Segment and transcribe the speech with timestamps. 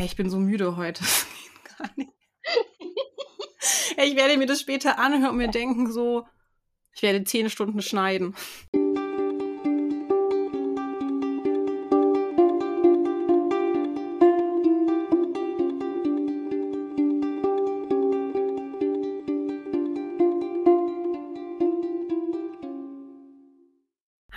[0.00, 1.04] Hey, ich bin so müde heute.
[1.96, 2.10] nicht.
[3.98, 6.26] ich werde mir das später anhören und mir denken so,
[6.94, 8.34] ich werde zehn Stunden schneiden.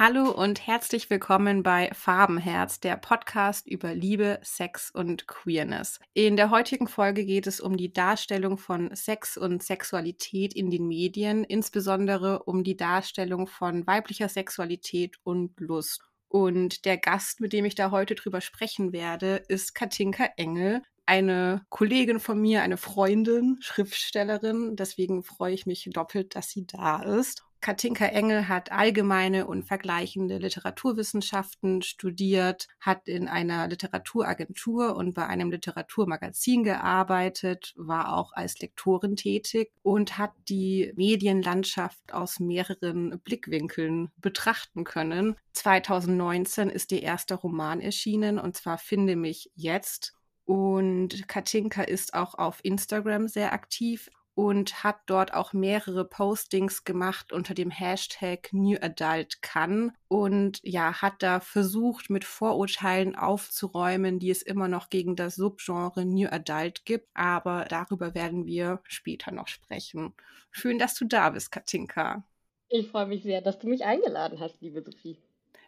[0.05, 6.01] Hallo und herzlich willkommen bei Farbenherz, der Podcast über Liebe, Sex und Queerness.
[6.13, 10.89] In der heutigen Folge geht es um die Darstellung von Sex und Sexualität in den
[10.89, 16.01] Medien, insbesondere um die Darstellung von weiblicher Sexualität und Lust.
[16.27, 21.65] Und der Gast, mit dem ich da heute drüber sprechen werde, ist Katinka Engel, eine
[21.69, 24.75] Kollegin von mir, eine Freundin, Schriftstellerin.
[24.75, 27.45] Deswegen freue ich mich doppelt, dass sie da ist.
[27.63, 35.49] Katinka Engel hat allgemeine und vergleichende Literaturwissenschaften studiert, hat in einer Literaturagentur und bei einem
[35.49, 44.83] Literaturmagazin gearbeitet, war auch als Lektorin tätig und hat die Medienlandschaft aus mehreren Blickwinkeln betrachten
[44.83, 45.37] können.
[45.53, 50.13] 2019 ist ihr erster Roman erschienen und zwar Finde mich jetzt.
[50.43, 57.31] Und Katinka ist auch auf Instagram sehr aktiv und hat dort auch mehrere Postings gemacht
[57.31, 64.31] unter dem Hashtag New Adult Kann und ja, hat da versucht, mit Vorurteilen aufzuräumen, die
[64.31, 67.09] es immer noch gegen das Subgenre New Adult gibt.
[67.13, 70.13] Aber darüber werden wir später noch sprechen.
[70.51, 72.23] Schön, dass du da bist, Katinka.
[72.69, 75.17] Ich freue mich sehr, dass du mich eingeladen hast, liebe Sophie.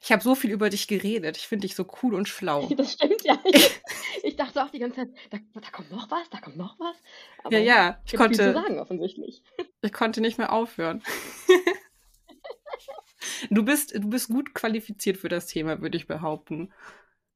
[0.05, 1.35] Ich habe so viel über dich geredet.
[1.35, 2.69] Ich finde dich so cool und schlau.
[2.77, 3.41] Das stimmt ja.
[3.43, 3.81] Ich,
[4.21, 6.95] ich dachte auch die ganze Zeit, da, da, kommt noch was, da kommt noch was.
[7.43, 8.35] Aber ja, ja, ich konnte.
[8.35, 9.41] Viel zu sagen, offensichtlich.
[9.81, 11.01] Ich konnte nicht mehr aufhören.
[13.49, 16.71] du, bist, du bist gut qualifiziert für das Thema, würde ich behaupten.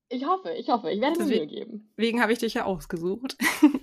[0.09, 0.91] Ich hoffe, ich hoffe.
[0.91, 1.91] Ich werde es mir geben.
[1.97, 3.35] Deswegen habe ich dich ja ausgesucht.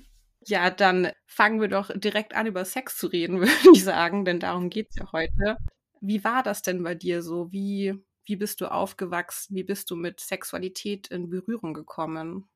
[0.47, 4.39] ja, dann fangen wir doch direkt an, über Sex zu reden, würde ich sagen, denn
[4.39, 5.57] darum geht es ja heute.
[6.01, 7.51] Wie war das denn bei dir so?
[7.51, 9.57] Wie wie bist du aufgewachsen?
[9.57, 12.49] Wie bist du mit Sexualität in Berührung gekommen?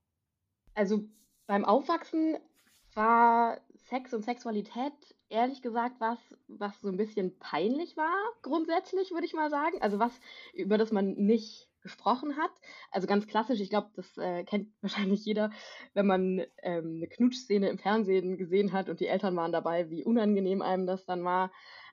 [0.75, 1.08] Also
[1.47, 2.38] beim Aufwachsen
[2.94, 4.92] war Sex und Sexualität
[5.28, 9.80] ehrlich gesagt was, was so ein bisschen peinlich war, grundsätzlich würde ich mal sagen.
[9.80, 10.12] Also was,
[10.53, 12.50] über das man nicht gesprochen hat.
[12.91, 15.50] Also ganz klassisch, ich glaube, das äh, kennt wahrscheinlich jeder,
[15.94, 20.04] wenn man ähm, eine Knutschszene im Fernsehen gesehen hat und die Eltern waren dabei, wie
[20.04, 21.53] unangenehm einem das dann war.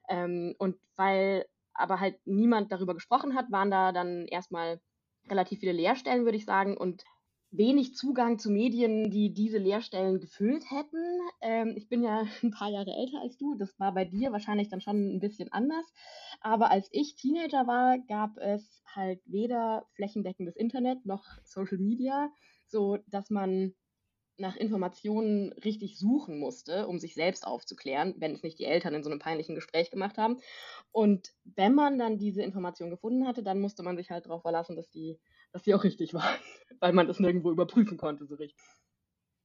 [0.09, 1.45] Ähm, und weil
[1.77, 4.81] aber halt niemand darüber gesprochen hat, waren da dann erstmal
[5.29, 7.03] relativ viele Leerstellen, würde ich sagen, und
[7.51, 11.19] wenig Zugang zu Medien, die diese Leerstellen gefüllt hätten.
[11.41, 14.69] Ähm, ich bin ja ein paar Jahre älter als du, das war bei dir wahrscheinlich
[14.69, 15.85] dann schon ein bisschen anders.
[16.41, 22.29] Aber als ich Teenager war, gab es halt weder flächendeckendes Internet noch Social Media,
[22.67, 23.73] so dass man
[24.37, 29.03] nach Informationen richtig suchen musste, um sich selbst aufzuklären, wenn es nicht die Eltern in
[29.03, 30.39] so einem peinlichen Gespräch gemacht haben.
[30.91, 34.75] Und wenn man dann diese Information gefunden hatte, dann musste man sich halt darauf verlassen,
[34.75, 35.19] dass die,
[35.51, 36.29] dass die auch richtig war,
[36.79, 38.61] weil man das nirgendwo überprüfen konnte so richtig.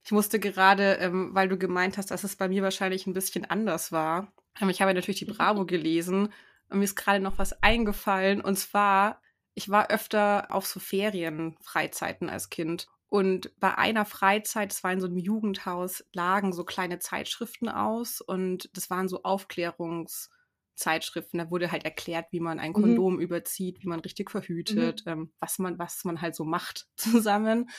[0.05, 3.45] Ich musste gerade, ähm, weil du gemeint hast, dass es bei mir wahrscheinlich ein bisschen
[3.45, 4.33] anders war.
[4.59, 6.33] Ähm, ich habe natürlich die Bravo gelesen
[6.69, 8.41] und mir ist gerade noch was eingefallen.
[8.41, 9.21] Und zwar,
[9.53, 12.87] ich war öfter auf so Ferienfreizeiten als Kind.
[13.13, 18.21] Und bei einer Freizeit, es war in so einem Jugendhaus, lagen so kleine Zeitschriften aus
[18.21, 21.37] und das waren so Aufklärungszeitschriften.
[21.37, 22.73] Da wurde halt erklärt, wie man ein mhm.
[22.73, 23.19] Kondom mhm.
[23.19, 25.11] überzieht, wie man richtig verhütet, mhm.
[25.11, 27.69] ähm, was man, was man halt so macht zusammen.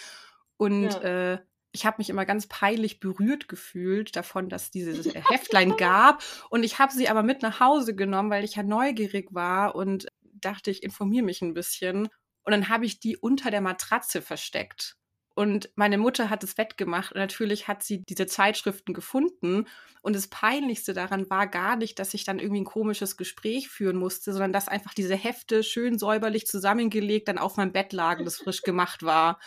[0.57, 1.33] Und ja.
[1.33, 1.41] äh,
[1.73, 6.23] ich habe mich immer ganz peinlich berührt gefühlt davon, dass dieses Heftlein gab.
[6.49, 10.07] Und ich habe sie aber mit nach Hause genommen, weil ich ja neugierig war und
[10.23, 12.09] dachte, ich informiere mich ein bisschen.
[12.45, 14.97] Und dann habe ich die unter der Matratze versteckt.
[15.35, 19.67] Und meine Mutter hat es wettgemacht und natürlich hat sie diese Zeitschriften gefunden.
[20.01, 23.97] Und das Peinlichste daran war gar nicht, dass ich dann irgendwie ein komisches Gespräch führen
[23.97, 28.37] musste, sondern dass einfach diese Hefte schön säuberlich zusammengelegt dann auf meinem Bett lagen, das
[28.37, 29.41] frisch gemacht war.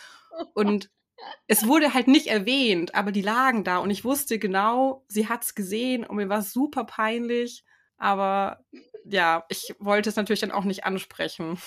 [0.52, 0.90] Und
[1.46, 5.42] es wurde halt nicht erwähnt, aber die lagen da und ich wusste genau, sie hat
[5.42, 7.64] es gesehen und mir war es super peinlich.
[7.96, 8.64] Aber
[9.04, 11.58] ja, ich wollte es natürlich dann auch nicht ansprechen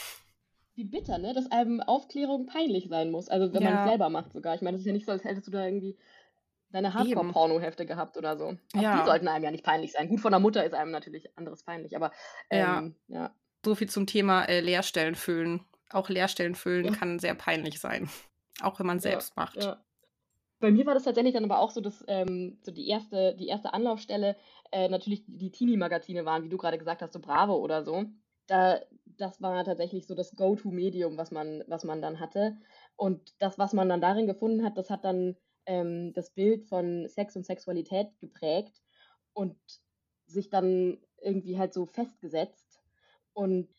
[0.82, 1.34] wie bitter, ne?
[1.34, 3.30] Dass einem Aufklärung peinlich sein muss.
[3.30, 3.70] Also wenn ja.
[3.70, 4.56] man es selber macht sogar.
[4.56, 5.98] Ich meine, es ist ja nicht so, als hättest du da irgendwie
[6.72, 8.56] deine Hardcore-Porno-Hefte gehabt oder so.
[8.76, 9.00] Auch ja.
[9.00, 10.10] die sollten einem ja nicht peinlich sein.
[10.10, 12.12] Gut, von der Mutter ist einem natürlich anderes peinlich, aber
[12.50, 13.20] ähm, ja.
[13.20, 13.36] ja.
[13.64, 15.66] So viel zum Thema äh, Leerstellen füllen.
[15.92, 16.92] Auch Leerstellen füllen ja.
[16.94, 18.10] kann sehr peinlich sein.
[18.62, 19.60] Auch wenn man selbst macht.
[20.60, 23.48] Bei mir war das tatsächlich dann aber auch so, dass ähm, so die erste, die
[23.48, 24.36] erste Anlaufstelle
[24.72, 28.06] äh, natürlich die Teenie-Magazine waren, wie du gerade gesagt hast, so Bravo oder so
[28.52, 28.80] da,
[29.18, 32.58] das war tatsächlich so das Go-To-Medium, was man, was man dann hatte.
[32.96, 35.36] Und das, was man dann darin gefunden hat, das hat dann
[35.66, 38.82] ähm, das Bild von Sex und Sexualität geprägt
[39.34, 39.58] und
[40.26, 42.82] sich dann irgendwie halt so festgesetzt.
[43.34, 43.70] Und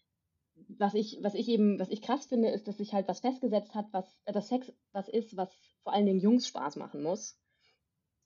[0.69, 3.75] was ich, was ich eben, was ich krass finde, ist, dass sich halt was festgesetzt
[3.75, 7.39] hat, was äh, das Sex was ist, was vor allen Dingen Jungs Spaß machen muss.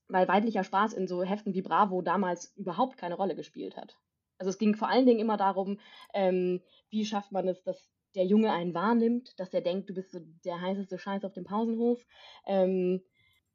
[0.08, 3.96] Weil weiblicher Spaß in so Heften wie Bravo damals überhaupt keine Rolle gespielt hat.
[4.38, 5.78] Also es ging vor allen Dingen immer darum,
[6.14, 10.12] ähm, wie schafft man es, dass der Junge einen wahrnimmt, dass er denkt, du bist
[10.12, 12.04] so der heißeste Scheiß auf dem Pausenhof.
[12.46, 13.02] Ähm,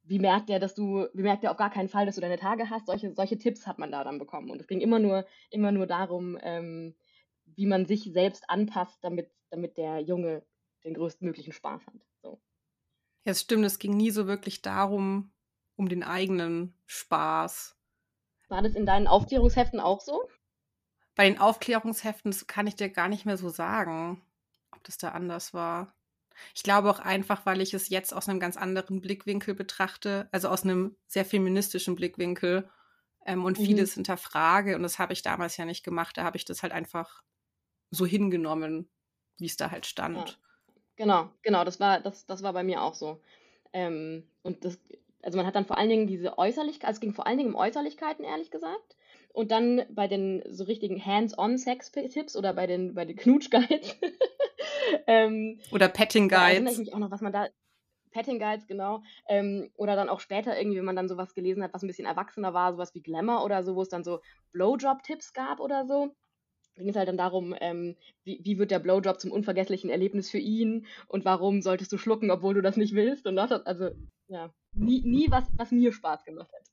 [0.04, 2.38] wie merkt er, dass du, wie merkt er auf gar keinen Fall, dass du deine
[2.38, 2.88] Tage hast?
[2.88, 4.50] Solche, solche Tipps hat man da dann bekommen.
[4.50, 6.95] Und es ging immer nur, immer nur darum, ähm,
[7.45, 10.44] wie man sich selbst anpasst, damit, damit der Junge
[10.83, 11.94] den größtmöglichen Spaß hat.
[12.22, 12.42] So.
[13.25, 15.31] Ja, es stimmt, es ging nie so wirklich darum,
[15.75, 17.78] um den eigenen Spaß.
[18.50, 20.24] War das in deinen Aufklärungsheften auch so?
[21.15, 24.21] Bei den Aufklärungsheften kann ich dir gar nicht mehr so sagen,
[24.71, 25.93] ob das da anders war.
[26.55, 30.47] Ich glaube auch einfach, weil ich es jetzt aus einem ganz anderen Blickwinkel betrachte, also
[30.49, 32.69] aus einem sehr feministischen Blickwinkel
[33.25, 33.65] ähm, und mhm.
[33.65, 34.75] vieles hinterfrage.
[34.75, 36.17] Und das habe ich damals ja nicht gemacht.
[36.17, 37.21] Da habe ich das halt einfach
[37.91, 38.89] so hingenommen,
[39.37, 40.17] wie es da halt stand.
[40.17, 40.35] Ja.
[40.95, 43.21] Genau, genau, das war, das, das war bei mir auch so.
[43.73, 44.79] Ähm, und das,
[45.23, 47.49] also man hat dann vor allen Dingen diese Äußerlichkeiten, also es ging vor allen Dingen
[47.49, 48.97] um Äußerlichkeiten, ehrlich gesagt.
[49.33, 53.98] Und dann bei den so richtigen Hands-on-Sex-Tipps oder bei den, bei den Knutsch-Guides.
[55.07, 56.54] ähm, oder Petting-Guides.
[56.54, 57.48] Erinnere ich mich auch noch, was man da.
[58.12, 59.04] Petting-Guides, genau.
[59.30, 62.06] Ähm, oder dann auch später irgendwie, wenn man dann sowas gelesen hat, was ein bisschen
[62.06, 64.19] erwachsener war, sowas wie Glamour oder so, wo es dann so
[64.51, 66.13] Blowjob-Tipps gab oder so
[66.75, 70.38] ging es halt dann darum, ähm, wie, wie wird der Blowjob zum unvergesslichen Erlebnis für
[70.38, 73.28] ihn und warum solltest du schlucken, obwohl du das nicht willst.
[73.28, 73.92] Und das, also,
[74.28, 76.63] ja, nie, nie was, was mir Spaß gemacht hat.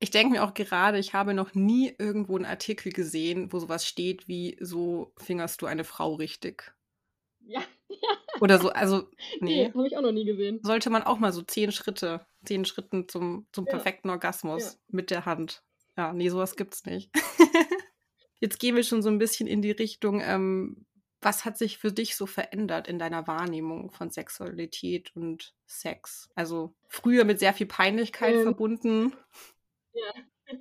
[0.00, 3.86] Ich denke mir auch gerade, ich habe noch nie irgendwo einen Artikel gesehen, wo sowas
[3.86, 6.74] steht wie so fingerst du eine Frau richtig.
[7.40, 7.62] Ja.
[8.40, 9.08] Oder so, also,
[9.40, 9.68] nee.
[9.68, 10.60] nee habe ich auch noch nie gesehen.
[10.62, 13.70] Sollte man auch mal so zehn Schritte, zehn Schritten zum, zum ja.
[13.70, 14.78] perfekten Orgasmus ja.
[14.88, 15.62] mit der Hand.
[15.96, 17.10] Ja, nee, sowas gibt's nicht.
[18.40, 20.86] Jetzt gehen wir schon so ein bisschen in die Richtung, ähm,
[21.24, 26.28] was hat sich für dich so verändert in deiner Wahrnehmung von Sexualität und Sex?
[26.34, 29.16] Also früher mit sehr viel Peinlichkeit ähm, verbunden.
[29.94, 30.12] Ja.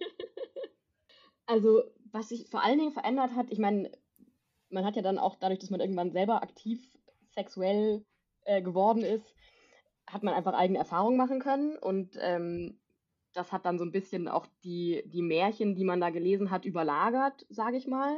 [1.45, 3.91] also, was sich vor allen Dingen verändert hat, ich meine,
[4.69, 6.97] man hat ja dann auch dadurch, dass man irgendwann selber aktiv
[7.31, 8.05] sexuell
[8.45, 9.35] äh, geworden ist,
[10.07, 12.79] hat man einfach eigene Erfahrungen machen können und ähm,
[13.33, 16.65] das hat dann so ein bisschen auch die, die Märchen, die man da gelesen hat,
[16.65, 18.15] überlagert, sage ich mal.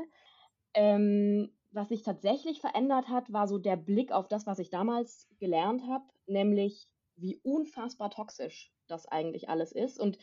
[0.74, 5.28] Ähm, was sich tatsächlich verändert hat, war so der Blick auf das, was ich damals
[5.40, 10.18] gelernt habe, nämlich wie unfassbar toxisch das eigentlich alles ist und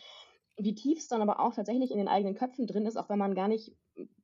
[0.56, 3.18] wie tief es dann aber auch tatsächlich in den eigenen Köpfen drin ist, auch wenn
[3.18, 3.72] man gar nicht,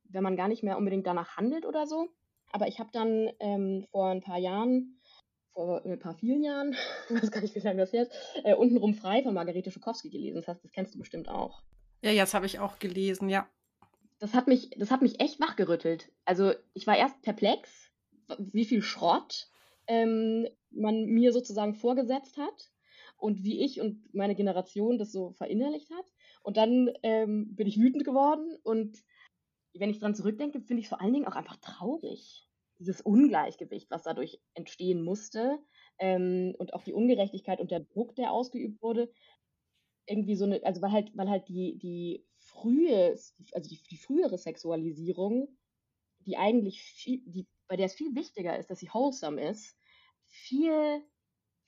[0.09, 2.09] wenn man gar nicht mehr unbedingt danach handelt oder so.
[2.51, 4.99] Aber ich habe dann ähm, vor ein paar Jahren
[5.53, 6.73] vor ein paar vielen Jahren,
[7.09, 10.37] ich weiß gar nicht, wie lange das jetzt, äh, untenrum frei von Margarete Schukowski gelesen.
[10.37, 11.63] Das heißt, das kennst du bestimmt auch.
[12.01, 13.49] Ja, ja, das habe ich auch gelesen, ja.
[14.19, 16.11] Das hat mich, das hat mich echt wachgerüttelt.
[16.25, 17.91] Also ich war erst perplex,
[18.37, 19.49] wie viel Schrott
[19.87, 22.71] ähm, man mir sozusagen vorgesetzt hat
[23.17, 26.05] und wie ich und meine Generation das so verinnerlicht hat.
[26.41, 29.03] Und dann ähm, bin ich wütend geworden und
[29.73, 32.49] wenn ich dran zurückdenke, finde ich es vor allen Dingen auch einfach traurig
[32.79, 35.59] dieses Ungleichgewicht, was dadurch entstehen musste
[35.99, 39.11] ähm, und auch die Ungerechtigkeit und der Druck, der ausgeübt wurde,
[40.07, 43.11] irgendwie so eine, also weil halt, weil halt die, die frühe,
[43.53, 45.57] also die, die frühere Sexualisierung,
[46.25, 49.77] die eigentlich viel, die, bei der es viel wichtiger ist, dass sie wholesome ist,
[50.25, 51.03] viel,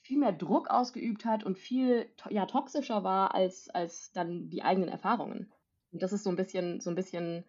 [0.02, 4.90] viel mehr Druck ausgeübt hat und viel ja, toxischer war als, als dann die eigenen
[4.90, 5.52] Erfahrungen.
[5.92, 7.46] Und das ist so ein bisschen, so ein bisschen,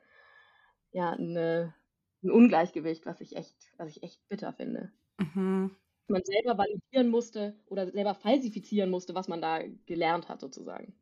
[0.91, 1.75] ja, eine,
[2.23, 4.93] ein Ungleichgewicht, was ich echt, was ich echt bitter finde.
[5.19, 5.75] Mhm.
[6.09, 10.95] Man selber validieren musste oder selber falsifizieren musste, was man da gelernt hat, sozusagen.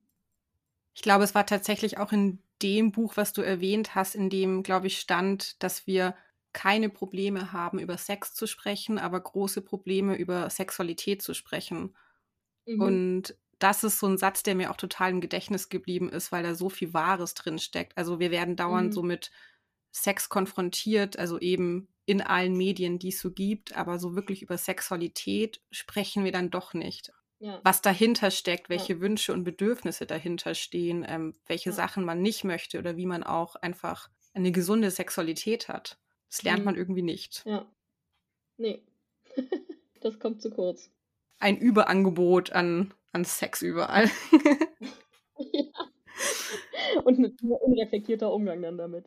[0.95, 4.63] Ich glaube, es war tatsächlich auch in dem Buch, was du erwähnt hast, in dem,
[4.63, 6.15] glaube ich, stand, dass wir
[6.53, 11.95] keine Probleme haben, über Sex zu sprechen, aber große Probleme über Sexualität zu sprechen.
[12.67, 12.81] Mhm.
[12.81, 16.43] Und das ist so ein Satz, der mir auch total im Gedächtnis geblieben ist, weil
[16.43, 17.97] da so viel Wahres drin steckt.
[17.97, 18.93] Also wir werden dauernd mhm.
[18.93, 19.31] so mit
[19.93, 24.59] Sex konfrontiert, also eben in allen Medien, die es so gibt, aber so wirklich über
[24.59, 27.13] Sexualität sprechen wir dann doch nicht.
[27.39, 27.61] Ja.
[27.63, 29.01] Was dahinter steckt, welche ja.
[29.01, 31.77] Wünsche und Bedürfnisse dahinter stehen, ähm, welche ja.
[31.77, 35.99] Sachen man nicht möchte oder wie man auch einfach eine gesunde Sexualität hat.
[36.31, 36.65] Das lernt mhm.
[36.65, 37.45] man irgendwie nicht.
[37.45, 37.71] Ja.
[38.57, 38.83] Nee.
[40.01, 40.91] das kommt zu kurz.
[41.39, 44.11] Ein Überangebot an, an Sex überall.
[45.39, 47.03] ja.
[47.05, 49.07] Und ein unreflektierter Umgang dann damit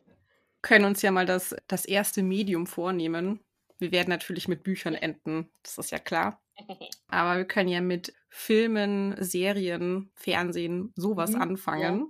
[0.64, 3.38] können uns ja mal das, das erste Medium vornehmen.
[3.78, 6.40] Wir werden natürlich mit Büchern enden, das ist ja klar.
[7.08, 11.98] Aber wir können ja mit Filmen, Serien, Fernsehen, sowas mhm, anfangen.
[12.00, 12.06] Ja.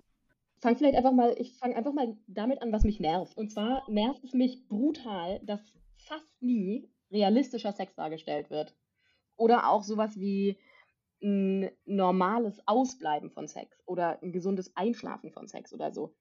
[0.65, 3.37] Fange vielleicht einfach mal, ich fange einfach mal damit an, was mich nervt.
[3.37, 5.61] Und zwar nervt es mich brutal, dass
[5.99, 8.75] fast nie realistischer Sex dargestellt wird.
[9.37, 10.59] Oder auch sowas wie
[11.23, 16.15] ein normales Ausbleiben von Sex oder ein gesundes Einschlafen von Sex oder so.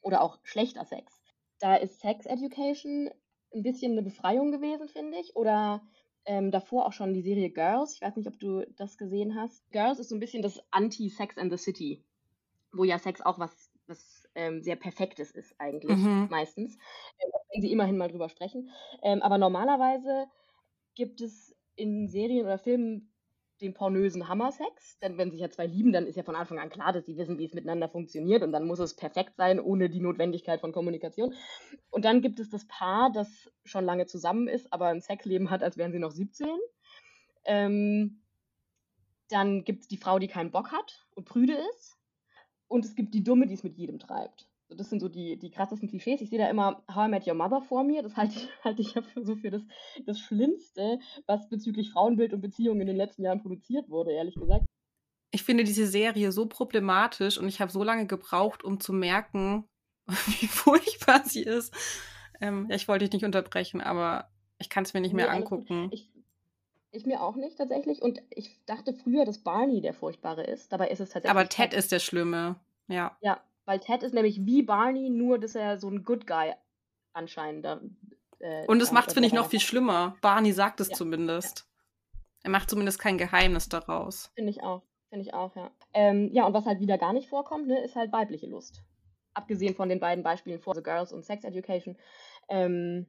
[0.00, 1.20] Oder auch schlechter Sex.
[1.58, 3.10] Da ist Sex Education
[3.52, 5.34] ein bisschen eine Befreiung gewesen, finde ich.
[5.34, 5.82] Oder
[6.24, 7.94] ähm, davor auch schon die Serie Girls.
[7.94, 9.68] Ich weiß nicht, ob du das gesehen hast.
[9.72, 12.04] Girls ist so ein bisschen das Anti-Sex and the City,
[12.72, 16.28] wo ja Sex auch was, was ähm, sehr Perfektes ist eigentlich mhm.
[16.30, 16.74] meistens.
[17.18, 18.70] Ähm, wenn sie immerhin mal drüber sprechen.
[19.02, 20.26] Ähm, aber normalerweise
[20.94, 23.12] gibt es in Serien oder Filmen
[23.60, 24.98] den pornösen Hammersex.
[24.98, 27.16] Denn wenn sich ja zwei lieben, dann ist ja von Anfang an klar, dass sie
[27.16, 30.72] wissen, wie es miteinander funktioniert und dann muss es perfekt sein, ohne die Notwendigkeit von
[30.72, 31.34] Kommunikation.
[31.90, 35.62] Und dann gibt es das Paar, das schon lange zusammen ist, aber ein Sexleben hat,
[35.62, 36.48] als wären sie noch 17.
[37.44, 38.22] Ähm,
[39.28, 41.96] dann gibt es die Frau, die keinen Bock hat und prüde ist.
[42.72, 44.48] Und es gibt die Dumme, die es mit jedem treibt.
[44.70, 46.22] Das sind so die, die krassesten Klischees.
[46.22, 48.02] Ich sehe da immer How I Met Your Mother vor mir.
[48.02, 49.62] Das halte ich, halte ich ja für so für das,
[50.06, 54.64] das Schlimmste, was bezüglich Frauenbild und Beziehungen in den letzten Jahren produziert wurde, ehrlich gesagt.
[55.30, 59.66] Ich finde diese Serie so problematisch und ich habe so lange gebraucht, um zu merken,
[60.06, 61.74] wie furchtbar sie ist.
[62.40, 65.30] Ähm, ja, ich wollte dich nicht unterbrechen, aber ich kann es mir nicht nee, mehr
[65.30, 65.88] angucken.
[65.90, 66.10] Ich,
[66.92, 68.00] ich mir auch nicht tatsächlich.
[68.02, 70.72] Und ich dachte früher, dass Barney der Furchtbare ist.
[70.72, 71.30] Dabei ist es tatsächlich.
[71.30, 71.78] Aber Ted, Ted.
[71.78, 72.56] ist der Schlimme.
[72.86, 73.16] Ja.
[73.22, 76.52] Ja, weil Ted ist nämlich wie Barney, nur dass er so ein Good Guy
[77.14, 77.66] anscheinend.
[78.38, 80.16] Äh, Und es macht es, finde ich, noch viel schlimmer.
[80.20, 80.94] Barney sagt es ja.
[80.94, 81.60] zumindest.
[81.60, 82.20] Ja.
[82.44, 84.30] Er macht zumindest kein Geheimnis daraus.
[84.34, 84.82] Finde ich auch.
[85.08, 85.70] Finde ich auch, ja.
[85.94, 88.82] Ähm, ja, und was halt wieder gar nicht vorkommt, ne, ist halt weibliche Lust.
[89.34, 91.96] Abgesehen von den beiden Beispielen vor The Girls und Sex Education.
[92.48, 93.06] Ähm,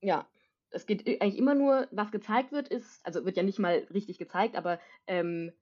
[0.00, 0.26] ja,
[0.70, 4.18] es geht eigentlich immer nur, was gezeigt wird, ist, also wird ja nicht mal richtig
[4.18, 5.52] gezeigt, aber ähm,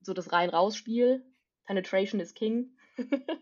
[0.00, 1.24] so das Rein-Raus-Spiel,
[1.64, 2.76] Penetration is King.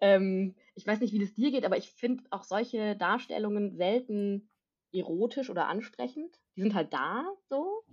[0.00, 4.50] ähm, ich weiß nicht, wie das dir geht, aber ich finde auch solche Darstellungen selten
[4.92, 6.38] erotisch oder ansprechend.
[6.56, 7.84] Die sind halt da so.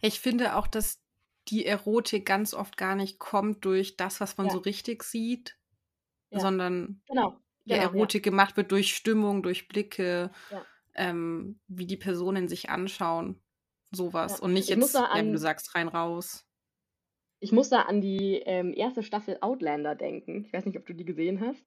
[0.00, 1.02] Ich finde auch, dass
[1.48, 4.52] die Erotik ganz oft gar nicht kommt durch das, was man ja.
[4.52, 5.58] so richtig sieht,
[6.30, 6.40] ja.
[6.40, 7.36] sondern genau.
[7.64, 8.30] die genau, Erotik ja.
[8.30, 10.30] gemacht wird durch Stimmung, durch Blicke,
[11.00, 13.40] ähm, wie die Personen sich anschauen.
[13.90, 14.38] Sowas.
[14.38, 16.46] Und nicht ich jetzt, an, wie du sagst, rein raus.
[17.40, 20.44] Ich muss da an die ähm, erste Staffel Outlander denken.
[20.44, 21.64] Ich weiß nicht, ob du die gesehen hast.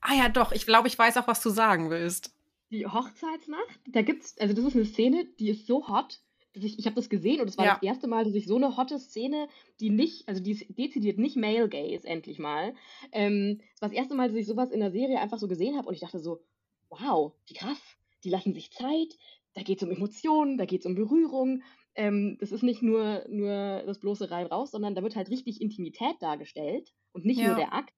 [0.00, 0.52] Ah ja, doch.
[0.52, 2.32] Ich glaube, ich weiß auch, was du sagen willst.
[2.70, 6.20] Die Hochzeitsnacht, da gibt's, also das ist eine Szene, die ist so hot,
[6.54, 7.74] dass ich, ich habe das gesehen und es war ja.
[7.74, 9.48] das erste Mal, dass ich so eine hotte Szene,
[9.80, 12.74] die nicht, also die ist dezidiert nicht male gay ist, endlich mal.
[13.10, 15.76] Ähm, es war das erste Mal, dass ich sowas in der Serie einfach so gesehen
[15.76, 16.44] habe und ich dachte so,
[16.90, 19.16] wow, wie krass, die lassen sich Zeit,
[19.54, 21.62] da geht es um Emotionen, da geht es um Berührung,
[21.94, 25.60] ähm, das ist nicht nur, nur das bloße rein raus, sondern da wird halt richtig
[25.60, 27.48] Intimität dargestellt und nicht ja.
[27.48, 27.92] nur der Akt.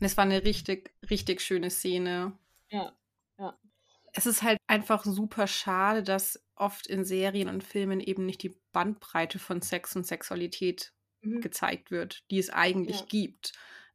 [0.00, 2.38] Es war eine richtig, richtig schöne Szene.
[2.70, 2.96] Ja,
[3.38, 3.58] ja.
[4.14, 8.56] Es ist halt einfach super schade, dass oft in Serien und Filmen eben nicht die
[8.72, 11.40] Bandbreite von Sex und Sexualität mhm.
[11.40, 13.06] gezeigt wird, die es eigentlich ja.
[13.08, 13.52] gibt.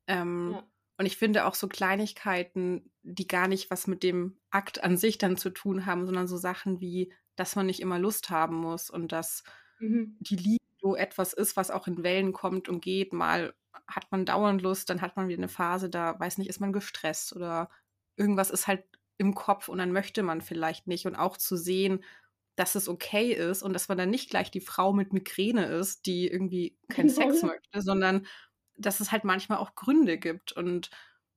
[0.08, 0.68] Ähm, ja.
[0.98, 5.18] Und ich finde auch so Kleinigkeiten, die gar nicht was mit dem Akt an sich
[5.18, 8.90] dann zu tun haben, sondern so Sachen wie dass man nicht immer Lust haben muss
[8.90, 9.44] und dass
[9.80, 10.18] mhm.
[10.20, 13.14] die Liebe so etwas ist, was auch in Wellen kommt und geht.
[13.14, 13.54] Mal
[13.88, 16.74] hat man dauernd Lust, dann hat man wieder eine Phase, da weiß nicht, ist man
[16.74, 17.70] gestresst oder
[18.16, 18.84] irgendwas ist halt
[19.18, 21.06] im Kopf und dann möchte man vielleicht nicht.
[21.06, 22.04] Und auch zu sehen,
[22.56, 26.06] dass es okay ist und dass man dann nicht gleich die Frau mit Migräne ist,
[26.06, 28.28] die irgendwie keinen Sex möchte, sondern
[28.78, 30.52] dass es halt manchmal auch Gründe gibt.
[30.52, 30.90] Und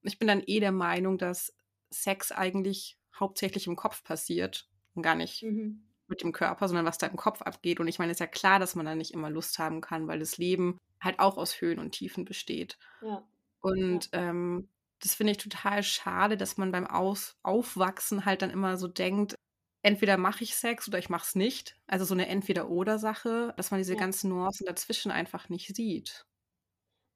[0.02, 1.54] ich bin dann eh der Meinung, dass
[1.90, 5.84] Sex eigentlich hauptsächlich im Kopf passiert und gar nicht mhm.
[6.06, 7.80] mit dem Körper, sondern was da im Kopf abgeht.
[7.80, 10.08] Und ich meine, es ist ja klar, dass man da nicht immer Lust haben kann,
[10.08, 12.78] weil das Leben halt auch aus Höhen und Tiefen besteht.
[13.02, 13.22] Ja.
[13.60, 14.30] Und ja.
[14.30, 14.68] Ähm,
[15.00, 19.34] das finde ich total schade, dass man beim aus Aufwachsen halt dann immer so denkt,
[19.82, 21.76] entweder mache ich Sex oder ich mache es nicht.
[21.86, 24.00] Also so eine Entweder-Oder-Sache, dass man diese ja.
[24.00, 26.26] ganzen Nuancen dazwischen einfach nicht sieht.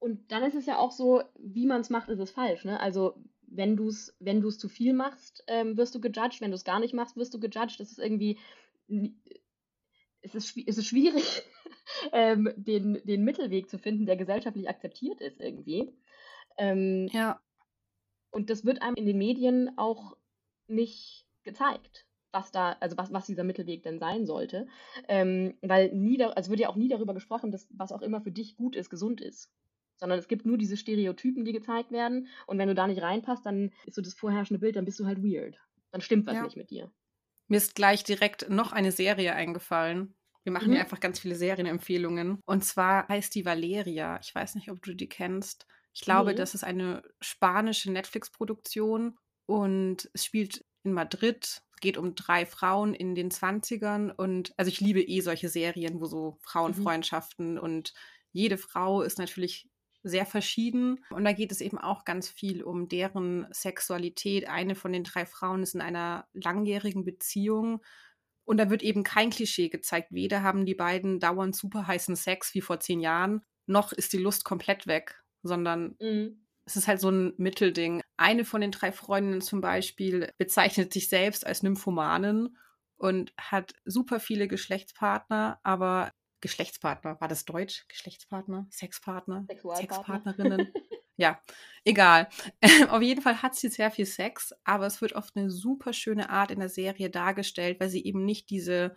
[0.00, 2.64] Und dann ist es ja auch so, wie man es macht, ist es falsch.
[2.64, 2.80] Ne?
[2.80, 3.14] Also
[3.47, 6.40] wenn du es wenn du's zu viel machst, ähm, wirst du gejudged.
[6.40, 7.78] Wenn du es gar nicht machst, wirst du gejudged.
[7.78, 8.38] Das ist irgendwie,
[10.23, 11.42] es ist, es ist schwierig,
[12.12, 15.92] ähm, den, den Mittelweg zu finden, der gesellschaftlich akzeptiert ist irgendwie.
[16.57, 17.38] Ähm, ja.
[18.30, 20.16] Und das wird einem in den Medien auch
[20.66, 24.66] nicht gezeigt, was da, also was, was dieser Mittelweg denn sein sollte.
[25.09, 28.23] Ähm, weil nie, da, also wird ja auch nie darüber gesprochen, dass was auch immer
[28.23, 29.52] für dich gut ist, gesund ist
[30.00, 32.26] sondern es gibt nur diese Stereotypen, die gezeigt werden.
[32.47, 35.07] Und wenn du da nicht reinpasst, dann ist so das vorherrschende Bild, dann bist du
[35.07, 35.59] halt weird.
[35.92, 36.42] Dann stimmt was ja.
[36.42, 36.90] nicht mit dir.
[37.49, 40.14] Mir ist gleich direkt noch eine Serie eingefallen.
[40.45, 40.73] Wir machen Mhm.
[40.73, 42.40] hier einfach ganz viele Serienempfehlungen.
[42.47, 44.19] Und zwar heißt die Valeria.
[44.23, 45.66] Ich weiß nicht, ob du die kennst.
[45.92, 46.37] Ich glaube, Nee.
[46.37, 51.62] das ist eine spanische Netflix-Produktion und es spielt in Madrid.
[51.73, 56.00] Es geht um drei Frauen in den 20ern und also ich liebe eh solche Serien,
[56.00, 57.92] wo so Frauenfreundschaften und
[58.33, 59.69] jede Frau ist natürlich
[60.02, 64.49] sehr verschieden und da geht es eben auch ganz viel um deren Sexualität.
[64.49, 67.83] Eine von den drei Frauen ist in einer langjährigen Beziehung
[68.45, 70.09] und da wird eben kein Klischee gezeigt.
[70.12, 74.19] Weder haben die beiden dauernd super heißen Sex wie vor zehn Jahren, noch ist die
[74.19, 76.40] Lust komplett weg, sondern Mhm.
[76.66, 78.02] es ist halt so ein Mittelding.
[78.16, 82.57] Eine von den drei Freundinnen zum Beispiel bezeichnet sich selbst als Nymphomanin
[82.97, 87.85] und hat super viele Geschlechtspartner, aber Geschlechtspartner, war das Deutsch?
[87.89, 88.67] Geschlechtspartner?
[88.71, 89.49] Sexpartner?
[89.71, 90.73] Sexpartnerinnen?
[91.17, 91.41] ja,
[91.85, 92.29] egal.
[92.89, 96.31] Auf jeden Fall hat sie sehr viel Sex, aber es wird auf eine super schöne
[96.31, 98.97] Art in der Serie dargestellt, weil sie eben nicht diese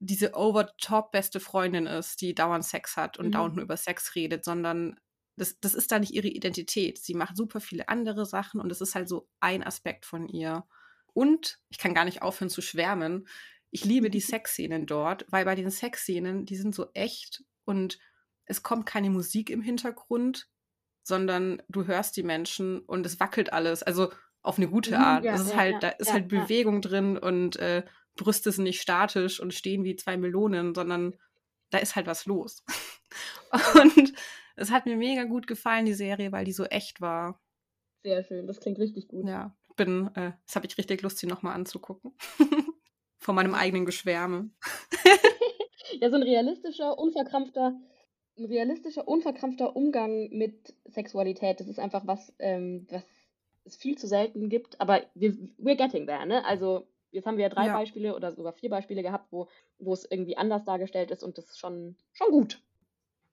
[0.00, 3.32] diese over-top beste Freundin ist, die dauernd Sex hat und Mhm.
[3.32, 5.00] dauernd nur über Sex redet, sondern
[5.36, 6.98] das, das ist da nicht ihre Identität.
[6.98, 10.64] Sie macht super viele andere Sachen und es ist halt so ein Aspekt von ihr.
[11.14, 13.26] Und ich kann gar nicht aufhören zu schwärmen.
[13.70, 17.98] Ich liebe die Sexszenen dort, weil bei den Sexszenen, die sind so echt und
[18.44, 20.48] es kommt keine Musik im Hintergrund,
[21.02, 23.82] sondern du hörst die Menschen und es wackelt alles.
[23.82, 24.10] Also
[24.42, 25.24] auf eine gute Mhm, Art.
[25.24, 26.28] ja, es ist ja, halt, da ist ja, halt.
[26.28, 27.84] Bewegung drin und äh,
[28.16, 31.14] Brüste sind nicht statisch und stehen wie zwei Melonen, sondern
[31.70, 32.64] da ist halt was los.
[33.74, 34.14] Und
[34.56, 37.40] es hat mir mega gut gefallen, die Serie, weil die so echt war.
[38.02, 39.26] Sehr schön, das klingt richtig gut.
[39.26, 42.16] Ja, bin, äh, das habe ich richtig Lust, sie nochmal anzugucken.
[43.28, 44.48] Von meinem eigenen Geschwärme.
[46.00, 47.74] Ja, so ein realistischer, unverkrampfter,
[48.38, 53.02] ein realistischer, unverkrampfter Umgang mit Sexualität, das ist einfach was, ähm, was
[53.64, 56.44] es viel zu selten gibt, aber wir, we're getting there, ne?
[56.44, 57.72] Also jetzt haben wir ja drei Ja.
[57.74, 61.46] Beispiele oder sogar vier Beispiele gehabt, wo, wo es irgendwie anders dargestellt ist und das
[61.46, 62.62] ist schon, schon gut.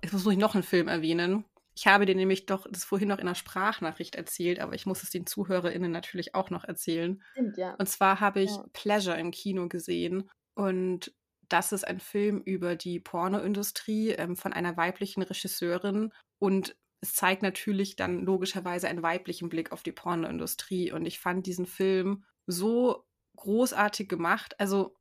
[0.02, 1.46] Jetzt muss ich noch einen Film erwähnen.
[1.78, 5.04] Ich habe dir nämlich doch das vorhin noch in einer Sprachnachricht erzählt, aber ich muss
[5.04, 7.22] es den ZuhörerInnen natürlich auch noch erzählen.
[7.34, 7.78] Stimmt, ja.
[7.78, 8.66] Und zwar habe ich Ja.
[8.74, 11.14] Pleasure im Kino gesehen und
[11.50, 17.44] das ist ein Film über die Pornoindustrie ähm, von einer weiblichen Regisseurin und es zeigt
[17.44, 23.06] natürlich dann logischerweise einen weiblichen Blick auf die Pornoindustrie und ich fand diesen Film so
[23.36, 24.60] großartig gemacht.
[24.60, 24.96] Also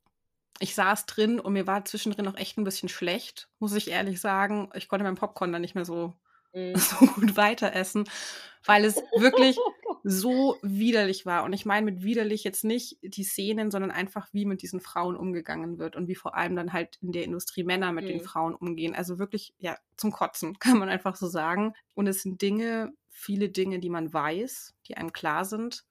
[0.61, 4.21] ich saß drin und mir war zwischendrin auch echt ein bisschen schlecht, muss ich ehrlich
[4.21, 4.71] sagen.
[4.75, 6.15] Ich konnte mein Popcorn dann nicht mehr so
[6.55, 6.85] Mhm.
[6.99, 8.05] so gut weiter essen,
[8.65, 9.65] weil es wirklich
[10.03, 11.45] so widerlich war.
[11.45, 15.17] Und ich meine mit widerlich jetzt nicht die Szenen, sondern einfach, wie mit diesen Frauen
[15.17, 18.21] umgegangen wird und wie vor allem dann halt in der Industrie Männer mit den Mhm.
[18.21, 18.95] Frauen umgehen.
[18.95, 21.73] Also wirklich, ja, zum Kotzen, kann man einfach so sagen.
[21.95, 25.85] Und es sind Dinge, viele Dinge, die man weiß, die einem klar sind.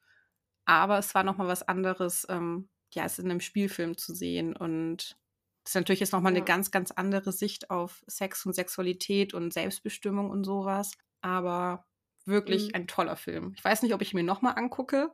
[0.65, 5.17] Aber es war nochmal was anderes, ähm, ja, es in einem Spielfilm zu sehen und
[5.63, 6.37] das ist natürlich jetzt nochmal Ja.
[6.37, 10.91] eine ganz, ganz andere Sicht auf Sex und Sexualität und Selbstbestimmung und sowas.
[11.21, 11.85] Aber
[12.25, 12.75] wirklich Mhm.
[12.75, 13.53] ein toller Film.
[13.55, 15.11] Ich weiß nicht, ob ich ihn mir nochmal angucke,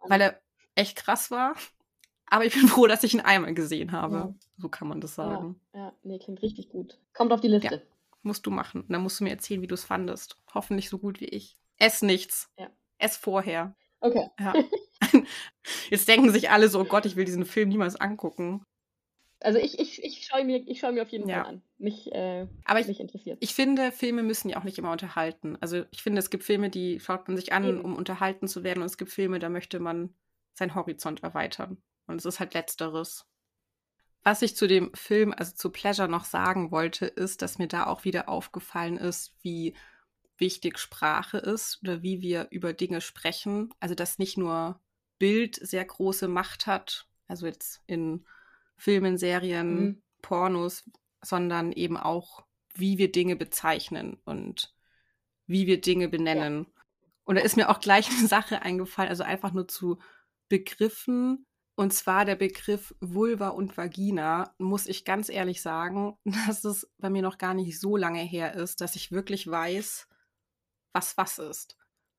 [0.00, 0.40] weil er
[0.74, 1.54] echt krass war.
[2.26, 4.14] Aber ich bin froh, dass ich ihn einmal gesehen habe.
[4.16, 4.34] Ja.
[4.58, 5.60] So kann man das Ja, sagen.
[5.74, 6.98] ja, nee, klingt richtig gut.
[7.12, 7.86] Kommt auf die Liste.
[8.22, 8.82] Musst du machen.
[8.82, 10.36] Und dann musst du mir erzählen, wie du es fandest.
[10.54, 11.56] Hoffentlich so gut wie ich.
[11.78, 12.50] Ess nichts.
[12.58, 12.70] Ja.
[12.98, 13.74] Ess vorher.
[14.00, 14.28] Okay.
[14.38, 14.52] Ja.
[15.90, 18.62] Jetzt denken sich alle so, oh Gott, ich will diesen Film niemals angucken.
[19.40, 21.42] Also ich, ich, ich schaue mir, ich mir auf jeden Ja.
[21.44, 21.62] Fall an.
[21.78, 23.38] Mich, äh, Aber ich, mich interessiert.
[23.40, 25.56] ich finde, Filme müssen ja auch nicht immer unterhalten.
[25.60, 27.80] Also ich finde, es gibt Filme, die schaut man sich an, Eben.
[27.80, 28.80] um unterhalten zu werden.
[28.80, 30.14] Und es gibt Filme, da möchte man
[30.52, 31.78] seinen Horizont erweitern.
[32.06, 33.26] Und es ist halt letzteres.
[34.22, 37.86] Was ich zu dem Film, also zu Pleasure noch sagen wollte, ist, dass mir da
[37.86, 39.74] auch wieder aufgefallen ist, wie
[40.36, 43.72] wichtig Sprache ist oder wie wir über Dinge sprechen.
[43.80, 44.80] Also dass nicht nur
[45.18, 48.26] Bild sehr große Macht hat, also jetzt in
[48.80, 50.02] Filmen, Serien, Mhm.
[50.22, 50.84] Pornos,
[51.22, 54.74] sondern eben auch, wie wir Dinge bezeichnen und
[55.46, 56.66] wie wir Dinge benennen.
[57.24, 59.98] Und da ist mir auch gleich eine Sache eingefallen, also einfach nur zu
[60.48, 61.46] Begriffen.
[61.74, 66.16] Und zwar der Begriff Vulva und Vagina, muss ich ganz ehrlich sagen,
[66.48, 70.08] dass es bei mir noch gar nicht so lange her ist, dass ich wirklich weiß,
[70.94, 71.76] was was ist.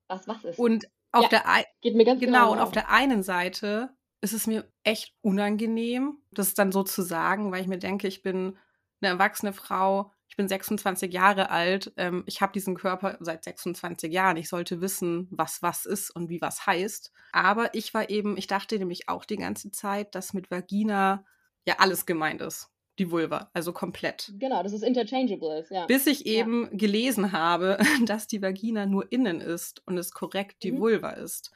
[0.07, 0.59] Was was ist.
[0.59, 3.89] Und auf Ja, der Geht mir ganz Genau, und auf der einen Seite
[4.21, 8.21] ist es mir echt unangenehm, das dann so zu sagen, weil ich mir denke, ich
[8.23, 8.57] bin
[9.01, 14.13] eine erwachsene Frau, ich bin 26 Jahre alt, ähm, ich habe diesen Körper seit 26
[14.13, 17.11] Jahren, ich sollte wissen, was was ist und wie was heißt.
[17.31, 21.25] Aber ich war eben, ich dachte nämlich auch die ganze Zeit, dass mit Vagina
[21.67, 24.35] ja alles gemeint ist, die Vulva, also komplett.
[24.39, 25.85] Genau, dass es interchangeable ist, ja.
[25.89, 26.27] Bis ich Ja.
[26.37, 30.77] eben gelesen habe, dass die Vagina nur innen ist und es korrekt die Mhm.
[30.77, 31.51] Vulva ist.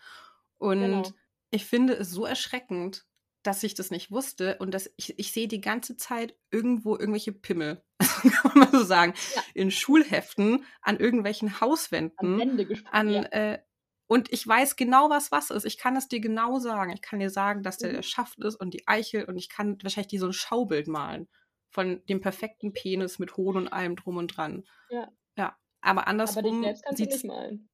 [0.57, 1.15] Und Genau.
[1.55, 3.05] Ich finde es so erschreckend,
[3.43, 7.31] dass ich das nicht wusste und dass ich, ich sehe die ganze Zeit irgendwo irgendwelche
[7.31, 9.43] Pimmel, kann man so sagen, ja.
[9.53, 13.21] in Schulheften, an irgendwelchen Hauswänden, an, an ja.
[13.23, 13.59] äh,
[14.07, 15.65] und ich weiß genau, was was ist.
[15.65, 16.91] Ich kann es dir genau sagen.
[16.91, 18.03] Ich kann dir sagen, dass der, der mhm.
[18.03, 21.27] Schaft ist und die Eichel und ich kann wahrscheinlich dir so ein Schaubild malen
[21.69, 24.63] von dem perfekten Penis mit Hohn und allem drum und dran.
[24.89, 25.11] Ja.
[25.37, 25.57] Ja.
[25.81, 26.45] Aber andersrum.
[26.45, 27.69] Aber dich selbst kannst du nicht malen.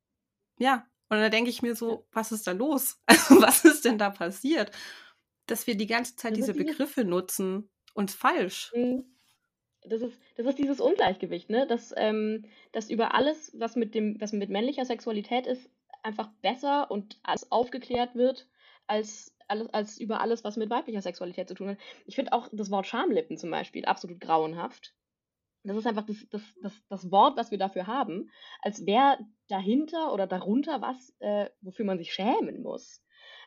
[0.57, 0.87] Ja.
[1.11, 2.97] Und da denke ich mir so, was ist da los?
[3.07, 4.71] Also, was ist denn da passiert?
[5.45, 8.71] Dass wir die ganze Zeit diese Begriffe nutzen und falsch.
[8.73, 9.03] Mhm.
[9.83, 11.67] Das ist, das ist dieses Ungleichgewicht, ne?
[11.67, 15.69] Dass, ähm, dass über alles, was mit dem, was mit männlicher Sexualität ist,
[16.01, 18.47] einfach besser und alles aufgeklärt wird,
[18.87, 21.77] als, alles, als über alles, was mit weiblicher Sexualität zu tun hat.
[22.05, 24.93] Ich finde auch das Wort Schamlippen zum Beispiel absolut grauenhaft.
[25.63, 28.29] Das ist einfach das, das, das, das Wort, was wir dafür haben,
[28.61, 33.03] als wäre dahinter oder darunter was, äh, wofür man sich schämen muss.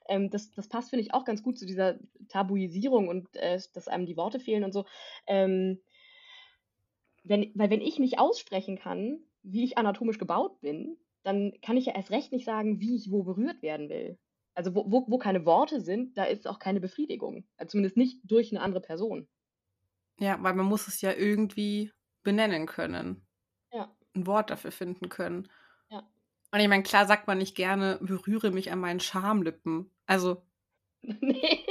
[0.08, 1.98] Ähm, das, das passt, finde ich, auch ganz gut zu dieser
[2.28, 4.84] Tabuisierung und äh, dass einem die Worte fehlen und so.
[5.26, 5.80] Ähm,
[7.24, 11.86] wenn, weil wenn ich nicht aussprechen kann, wie ich anatomisch gebaut bin, dann kann ich
[11.86, 14.18] ja erst recht nicht sagen, wie ich wo berührt werden will.
[14.54, 17.44] Also wo, wo, wo keine Worte sind, da ist auch keine Befriedigung.
[17.56, 19.26] Also zumindest nicht durch eine andere Person.
[20.20, 21.90] Ja, weil man muss es ja irgendwie
[22.24, 23.24] benennen können.
[23.72, 23.94] Ja.
[24.14, 25.48] Ein Wort dafür finden können.
[25.90, 26.02] Ja.
[26.50, 29.90] Und ich meine, klar sagt man nicht gerne, berühre mich an meinen Schamlippen.
[30.06, 30.42] Also.
[31.20, 31.66] Nee.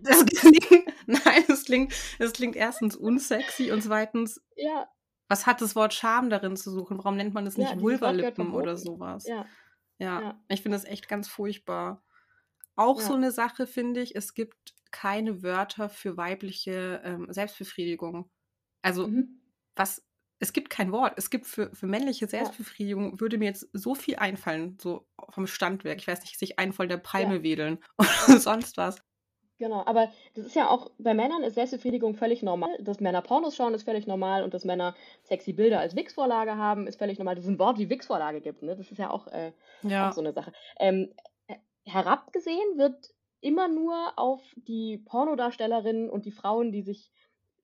[0.00, 0.66] Das klingt,
[1.06, 4.88] nein, es klingt, es klingt erstens unsexy und zweitens ja.
[5.28, 6.98] Was hat das Wort Scham darin zu suchen?
[6.98, 9.26] Warum nennt man das nicht ja, Vulvalippen oder sowas?
[9.26, 9.44] Ja.
[9.98, 10.40] Ja, ja.
[10.48, 12.02] ich finde das echt ganz furchtbar.
[12.76, 18.30] Auch so eine Sache finde ich, es gibt keine Wörter für weibliche ähm, Selbstbefriedigung.
[18.80, 19.37] Also, mhm.
[19.78, 20.04] Was,
[20.38, 21.14] es gibt kein Wort.
[21.16, 23.20] Es gibt für, für männliche Selbstbefriedigung, ja.
[23.20, 25.98] würde mir jetzt so viel einfallen, so vom Standwerk.
[25.98, 27.42] Ich weiß nicht, sich einen voll der Palme ja.
[27.42, 29.02] wedeln oder sonst was.
[29.58, 32.70] Genau, aber das ist ja auch, bei Männern ist Selbstbefriedigung völlig normal.
[32.80, 36.86] Dass Männer Pornos schauen, ist völlig normal und dass Männer sexy Bilder als Wix-Vorlage haben,
[36.86, 37.34] ist völlig normal.
[37.34, 38.76] Dass es ein Wort wie Wix-Vorlage gibt, ne?
[38.76, 40.08] Das ist ja auch, äh, ja.
[40.08, 40.52] auch so eine Sache.
[40.78, 41.12] Ähm,
[41.48, 47.10] äh, herabgesehen wird immer nur auf die Pornodarstellerinnen und die Frauen, die sich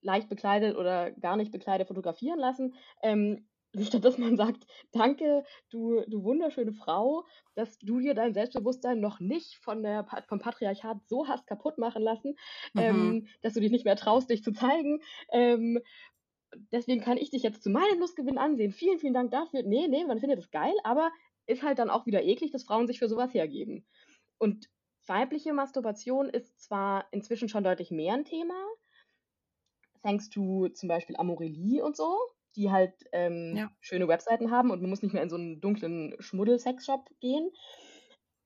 [0.05, 3.47] leicht bekleidet oder gar nicht bekleidet fotografieren lassen, ähm,
[3.81, 9.19] statt dass man sagt, danke, du, du wunderschöne Frau, dass du hier dein Selbstbewusstsein noch
[9.19, 12.35] nicht von der, vom Patriarchat so hast kaputt machen lassen,
[12.73, 12.81] mhm.
[12.81, 15.01] ähm, dass du dich nicht mehr traust, dich zu zeigen.
[15.31, 15.79] Ähm,
[16.71, 18.71] deswegen kann ich dich jetzt zu meinem Lustgewinn ansehen.
[18.71, 19.63] Vielen, vielen Dank dafür.
[19.63, 21.11] Nee, nee, man findet das geil, aber
[21.47, 23.85] ist halt dann auch wieder eklig, dass Frauen sich für sowas hergeben.
[24.37, 24.69] Und
[25.05, 28.55] weibliche Masturbation ist zwar inzwischen schon deutlich mehr ein Thema,
[30.05, 32.15] thanks to zum Beispiel Amorelie und so,
[32.55, 33.71] die halt ähm, ja.
[33.79, 37.49] schöne Webseiten haben und man muss nicht mehr in so einen dunklen Schmuddel-Sexshop gehen.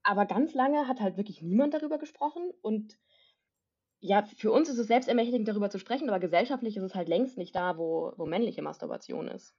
[0.04, 2.98] Aber ganz lange hat halt wirklich niemand darüber gesprochen und
[4.02, 7.38] ja, für uns ist es selbstermächtigend, darüber zu sprechen, aber gesellschaftlich ist es halt längst
[7.38, 9.54] nicht da, wo, wo männliche Masturbation ist.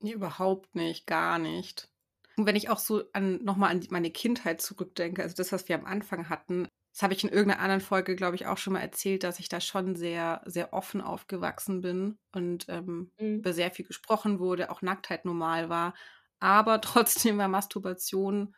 [0.00, 1.90] Nee, überhaupt nicht, gar nicht.
[2.36, 5.76] Und wenn ich auch so an, nochmal an meine Kindheit zurückdenke, also das, was wir
[5.76, 8.80] am Anfang hatten, das habe ich in irgendeiner anderen Folge, glaube ich, auch schon mal
[8.80, 13.36] erzählt, dass ich da schon sehr, sehr offen aufgewachsen bin und ähm, mhm.
[13.36, 15.94] über sehr viel gesprochen wurde, auch Nacktheit normal war.
[16.40, 18.54] Aber trotzdem war Masturbation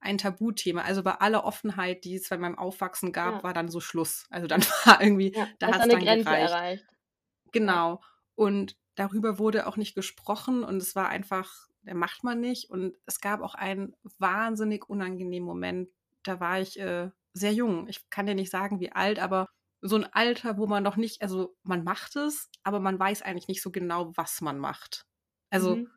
[0.00, 0.82] ein Tabuthema.
[0.82, 3.42] Also bei aller Offenheit, die es bei meinem Aufwachsen gab, ja.
[3.42, 4.26] war dann so Schluss.
[4.30, 6.52] Also dann war irgendwie, ja, da hat es dann Grenze gereicht.
[6.52, 6.86] erreicht.
[7.52, 8.02] Genau.
[8.34, 12.70] Und darüber wurde auch nicht gesprochen und es war einfach, der macht man nicht.
[12.70, 15.88] Und es gab auch einen wahnsinnig unangenehmen Moment.
[16.22, 17.88] Da war ich äh, sehr jung.
[17.88, 19.46] Ich kann dir nicht sagen, wie alt, aber
[19.82, 23.48] so ein Alter, wo man noch nicht, also man macht es, aber man weiß eigentlich
[23.48, 25.06] nicht so genau, was man macht.
[25.48, 25.90] Also mhm.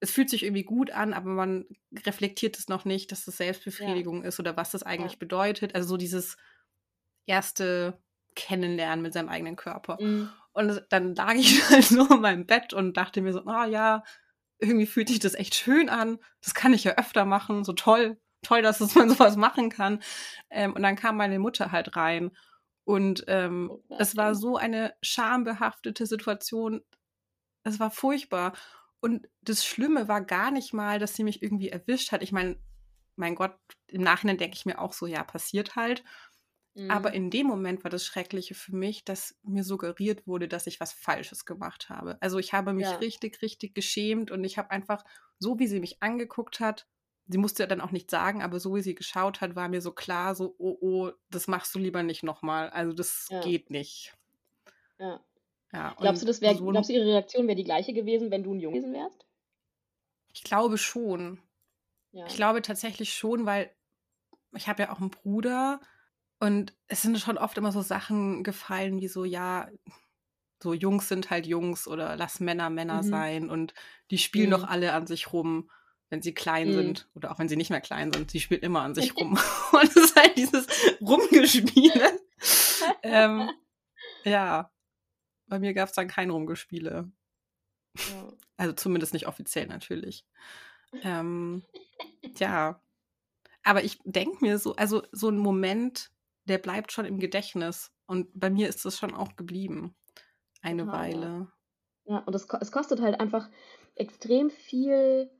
[0.00, 1.66] es fühlt sich irgendwie gut an, aber man
[2.04, 4.28] reflektiert es noch nicht, dass das Selbstbefriedigung ja.
[4.28, 5.18] ist oder was das eigentlich ja.
[5.18, 5.74] bedeutet.
[5.74, 6.36] Also so dieses
[7.26, 8.00] erste
[8.34, 9.98] Kennenlernen mit seinem eigenen Körper.
[10.00, 10.30] Mhm.
[10.52, 13.68] Und dann lag ich halt so in meinem Bett und dachte mir so, ah oh,
[13.68, 14.02] ja,
[14.58, 16.18] irgendwie fühlt sich das echt schön an.
[16.42, 20.02] Das kann ich ja öfter machen, so toll toll, dass es man sowas machen kann.
[20.50, 22.30] Ähm, und dann kam meine Mutter halt rein.
[22.84, 26.82] Und ähm, oh es war so eine schambehaftete Situation.
[27.64, 28.52] Es war furchtbar.
[29.00, 32.22] Und das Schlimme war gar nicht mal, dass sie mich irgendwie erwischt hat.
[32.22, 32.56] Ich meine,
[33.16, 33.56] mein Gott,
[33.88, 36.04] im Nachhinein denke ich mir auch so, ja, passiert halt.
[36.76, 36.90] Mhm.
[36.90, 40.78] Aber in dem Moment war das Schreckliche für mich, dass mir suggeriert wurde, dass ich
[40.78, 42.18] was Falsches gemacht habe.
[42.20, 42.96] Also ich habe mich ja.
[42.96, 45.02] richtig, richtig geschämt und ich habe einfach,
[45.38, 46.86] so wie sie mich angeguckt hat,
[47.28, 49.80] sie musste ja dann auch nicht sagen, aber so wie sie geschaut hat, war mir
[49.80, 52.70] so klar, so, oh, oh, das machst du lieber nicht nochmal.
[52.70, 53.40] Also das ja.
[53.40, 54.14] geht nicht.
[54.98, 55.20] Ja.
[55.72, 58.42] ja glaubst du, das wär, so glaubst du, ihre Reaktion wäre die gleiche gewesen, wenn
[58.42, 59.26] du ein Junge gewesen wärst?
[60.32, 61.40] Ich glaube schon.
[62.12, 62.26] Ja.
[62.26, 63.70] Ich glaube tatsächlich schon, weil
[64.56, 65.80] ich habe ja auch einen Bruder
[66.40, 69.68] Und es sind schon oft immer so Sachen gefallen wie so, ja,
[70.62, 73.08] so Jungs sind halt Jungs oder lass Männer Männer Mhm.
[73.08, 73.74] sein und
[74.10, 74.68] die spielen doch Mhm.
[74.68, 75.70] alle an sich rum,
[76.10, 76.72] wenn sie klein Mhm.
[76.72, 78.30] sind oder auch wenn sie nicht mehr klein sind.
[78.30, 79.38] Sie spielen immer an sich rum.
[79.72, 80.66] Und es ist halt dieses
[81.00, 82.20] Rumgespiele.
[83.02, 83.50] ähm,
[84.24, 84.70] ja,
[85.46, 87.10] bei mir gab es dann kein Rumgespiele.
[87.96, 88.28] Ja.
[88.56, 90.26] Also zumindest nicht offiziell natürlich.
[91.02, 91.62] Ähm,
[92.36, 92.80] ja,
[93.62, 96.10] aber ich denke mir so, also so ein Moment,
[96.44, 97.92] der bleibt schon im Gedächtnis.
[98.06, 99.96] Und bei mir ist das schon auch geblieben.
[100.62, 100.92] Eine ja.
[100.92, 101.52] Weile.
[102.04, 103.50] Ja, und es, es kostet halt einfach
[103.96, 105.30] extrem viel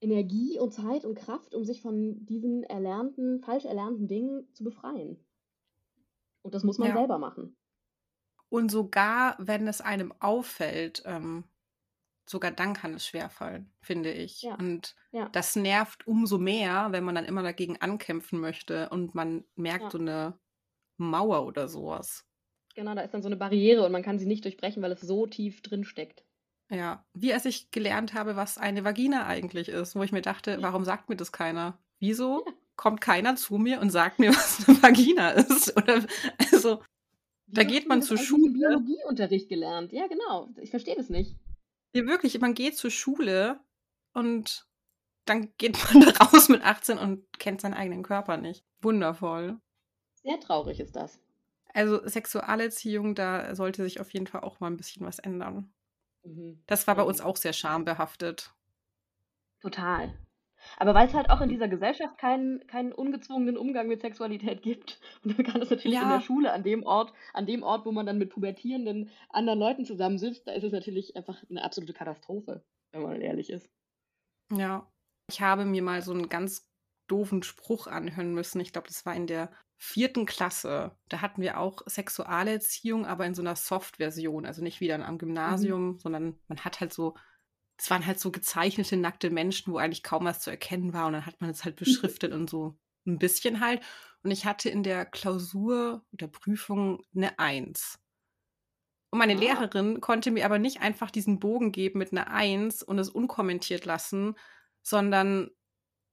[0.00, 5.26] Energie und Zeit und Kraft, um sich von diesen erlernten, falsch erlernten Dingen zu befreien.
[6.42, 6.94] Und das muss man Ja.
[6.94, 7.56] selber machen.
[8.48, 11.44] Und sogar, wenn es einem auffällt, ähm,
[12.28, 14.50] sogar dann kann es schwerfallen, finde ich.
[14.50, 14.58] Ja.
[14.58, 15.32] Und Ja.
[15.32, 19.98] das nervt umso mehr, wenn man dann immer dagegen ankämpfen möchte und man merkt so
[19.98, 20.40] eine
[20.98, 22.26] Mauer oder sowas.
[22.76, 25.00] Genau, da ist dann so eine Barriere und man kann sie nicht durchbrechen, weil es
[25.00, 26.23] so tief drin steckt.
[26.70, 30.58] Ja, wie als ich gelernt habe, was eine Vagina eigentlich ist, wo ich mir dachte,
[30.60, 31.78] warum sagt mir das keiner?
[32.00, 32.44] Wieso
[32.76, 35.76] kommt keiner zu mir und sagt mir, was eine Vagina ist?
[35.76, 36.04] Oder
[36.52, 36.82] also,
[37.46, 38.50] Da geht man zur Schule.
[38.52, 39.92] Biologieunterricht gelernt.
[39.92, 40.48] Ja, genau.
[40.60, 41.36] Ich verstehe das nicht.
[41.94, 43.60] ja, wirklich, man geht zur Schule
[44.12, 44.66] und
[45.26, 48.64] dann geht man da raus mit 18 und kennt seinen eigenen Körper nicht.
[48.80, 49.60] Wundervoll.
[50.22, 51.20] Sehr traurig ist das.
[51.74, 55.72] Also Sexualerziehung, da sollte sich auf jeden Fall auch mal ein bisschen was ändern.
[56.24, 56.62] Mhm.
[56.66, 57.08] Das war bei Mhm.
[57.08, 58.52] uns auch sehr schambehaftet.
[59.60, 60.12] Total.
[60.78, 64.98] Aber weil es halt auch in dieser Gesellschaft keinen, keinen ungezwungenen Umgang mit Sexualität gibt.
[65.24, 66.16] Und dann kann es natürlich in Ja.
[66.16, 69.84] der Schule, an dem Ort, an dem Ort, wo man dann mit pubertierenden anderen Leuten
[69.84, 73.68] zusammensitzt, da ist es natürlich einfach eine absolute Katastrophe, wenn man ehrlich ist.
[74.52, 74.90] Ja.
[75.30, 76.70] Ich habe mir mal so einen ganz
[77.08, 78.60] doofen Spruch anhören müssen.
[78.60, 79.50] Ich glaube, das war in der
[79.84, 80.96] vierten Klasse.
[81.08, 84.46] Da hatten wir auch Sexualerziehung, aber in so einer Soft-Version.
[84.46, 87.14] Also nicht wieder am Gymnasium, sondern man hat halt so,
[87.76, 91.06] es waren halt so gezeichnete nackte Menschen, wo eigentlich kaum was zu erkennen war.
[91.06, 93.82] Und dann hat man es halt beschriftet und so ein bisschen halt.
[94.22, 97.98] Und ich hatte in der Klausur der Prüfung eine Eins.
[99.10, 99.38] Und meine Ah.
[99.38, 103.84] Lehrerin konnte mir aber nicht einfach diesen Bogen geben mit einer Eins und es unkommentiert
[103.84, 104.34] lassen,
[104.82, 105.50] sondern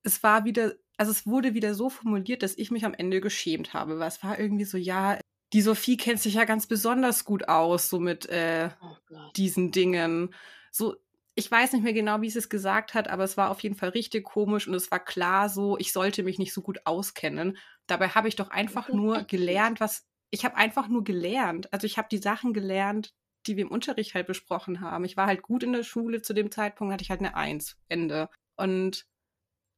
[0.03, 3.73] es war wieder, also es wurde wieder so formuliert, dass ich mich am Ende geschämt
[3.73, 5.17] habe, weil es war irgendwie so, ja,
[5.53, 8.95] die Sophie kennt sich ja ganz besonders gut aus, so mit äh, Oh
[9.35, 10.33] diesen Dingen.
[10.71, 10.95] So,
[11.35, 13.75] ich weiß nicht mehr genau, wie sie es gesagt hat, aber es war auf jeden
[13.75, 17.57] Fall richtig komisch und es war klar so, ich sollte mich nicht so gut auskennen.
[17.87, 21.71] Dabei habe ich doch einfach nur gelernt, was, ich habe einfach nur gelernt.
[21.73, 23.13] Also ich habe die Sachen gelernt,
[23.47, 25.03] die wir im Unterricht halt besprochen haben.
[25.03, 27.77] Ich war halt gut in der Schule, zu dem Zeitpunkt hatte ich halt eine Eins,
[27.87, 28.29] Ende.
[28.55, 29.05] Und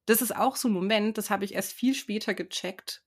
[0.06, 3.04] das ist auch so ein Moment, das habe ich erst viel später gecheckt,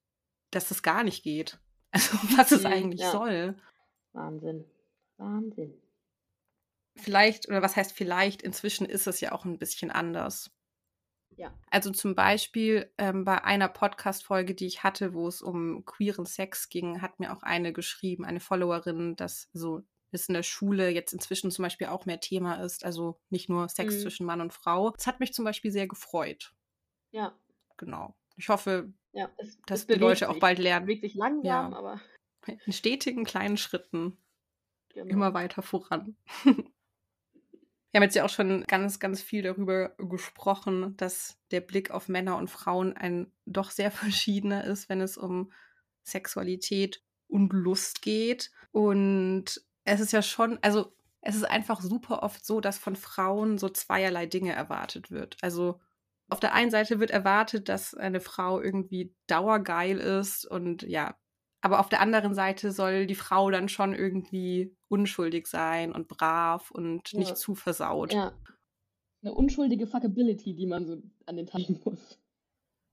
[0.50, 1.58] dass das gar nicht geht.
[1.92, 3.10] Also was es Mhm, eigentlich ja.
[3.10, 3.56] soll.
[4.12, 4.64] Wahnsinn.
[5.18, 5.80] Wahnsinn.
[6.96, 10.50] Vielleicht, oder was heißt vielleicht, inzwischen ist es ja auch ein bisschen anders.
[11.36, 11.54] Ja.
[11.70, 16.70] Also zum Beispiel ähm, bei einer Podcast-Folge, die ich hatte, wo es um queeren Sex
[16.70, 21.12] ging, hat mir auch eine geschrieben, eine Followerin, dass so es in der Schule jetzt
[21.12, 24.00] inzwischen zum Beispiel auch mehr Thema ist, also nicht nur Sex Mhm.
[24.00, 24.90] zwischen Mann und Frau.
[24.92, 26.54] Das hat mich zum Beispiel sehr gefreut.
[27.16, 27.34] Ja.
[27.78, 28.14] Genau.
[28.36, 29.30] Ich hoffe, Ja.
[29.38, 30.40] Es, dass es die Leute auch sich.
[30.40, 31.76] bald Es lernen, bewegt sich langsam, Ja.
[31.76, 32.00] aber
[32.46, 34.18] in stetigen kleinen Schritten
[34.90, 35.10] genau.
[35.10, 36.16] immer weiter voran.
[37.90, 42.08] Wir haben jetzt ja auch schon ganz, ganz viel darüber gesprochen, dass der Blick auf
[42.08, 45.50] Männer und Frauen ein doch sehr verschiedener ist, wenn es um
[46.02, 48.50] Sexualität und Lust geht.
[48.70, 53.56] Und es ist ja schon, also es ist einfach super oft so, dass von Frauen
[53.56, 55.38] so zweierlei Dinge erwartet wird.
[55.40, 55.80] Also
[56.28, 61.16] auf der einen Seite wird erwartet, dass eine Frau irgendwie dauergeil ist und ja,
[61.60, 66.70] aber auf der anderen Seite soll die Frau dann schon irgendwie unschuldig sein und brav
[66.70, 67.18] und Ja.
[67.20, 68.12] nicht zu versaut.
[68.12, 68.32] Ja.
[69.22, 72.18] Eine unschuldige Fuckability, die man so an den Tag muss.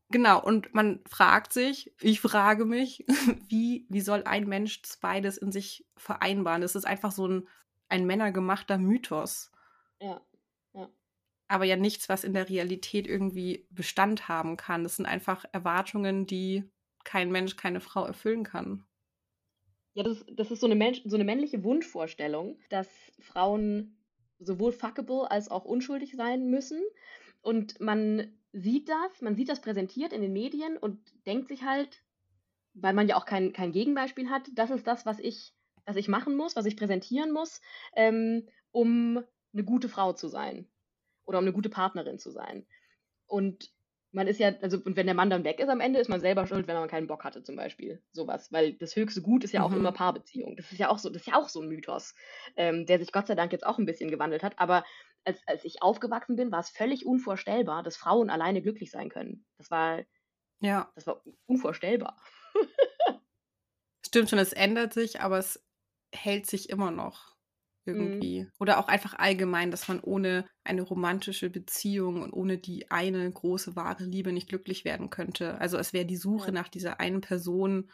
[0.10, 3.06] Genau, und man fragt sich, ich frage mich,
[3.50, 6.62] wie, wie soll ein Mensch das beides in sich vereinbaren?
[6.62, 7.48] Das ist einfach so ein,
[7.90, 9.52] ein männergemachter Mythos,
[10.02, 10.22] Ja.
[11.54, 14.84] Aber ja nichts, was in der Realität irgendwie Bestand haben kann.
[14.84, 16.64] Das sind einfach Erwartungen, die
[17.04, 18.86] kein Mensch, keine Frau erfüllen kann.
[19.94, 22.88] Ja, das, das ist so eine, Mensch, so eine männliche Wunschvorstellung, dass
[23.20, 24.00] Frauen
[24.40, 26.82] sowohl fuckable als auch unschuldig sein müssen.
[27.42, 32.04] Und man sieht das, man sieht das präsentiert in den Medien und denkt sich halt,
[32.74, 35.54] weil man ja auch kein, kein Gegenbeispiel hat, das ist das, was ich,
[35.86, 37.62] was ich machen muss, was ich präsentieren muss,
[37.96, 40.68] ähm, um eine gute Frau zu sein
[41.26, 42.66] oder um eine gute Partnerin zu sein.
[43.28, 43.72] Und
[44.12, 46.22] man ist ja, also, und wenn der Mann dann weg ist am Ende, ist man
[46.22, 48.04] selber schuld, wenn man keinen Bock hatte, zum Beispiel.
[48.12, 48.52] Sowas.
[48.52, 49.76] Weil das höchste Gut ist ja auch Mhm.
[49.76, 50.56] immer Paarbeziehung.
[50.56, 52.14] Das ist ja auch so, das ist ja auch so ein Mythos,
[52.56, 54.60] ähm, der sich Gott sei Dank jetzt auch ein bisschen gewandelt hat.
[54.60, 54.84] Aber
[55.26, 59.46] als, als ich aufgewachsen bin, war es völlig unvorstellbar, dass Frauen alleine glücklich sein können.
[59.58, 60.04] Das war,
[60.60, 62.18] Ja, das war unvorstellbar.
[64.06, 65.64] stimmt schon, es ändert sich, aber es
[66.14, 67.33] hält sich immer noch
[67.92, 68.26] Mhm.
[68.26, 68.50] irgendwie.
[68.60, 73.76] Oder auch einfach allgemein, dass man ohne eine romantische Beziehung und ohne die eine große
[73.76, 75.60] wahre Liebe nicht glücklich werden könnte.
[75.62, 76.54] Also es wäre die Suche Ja.
[76.54, 77.92] nach dieser einen Person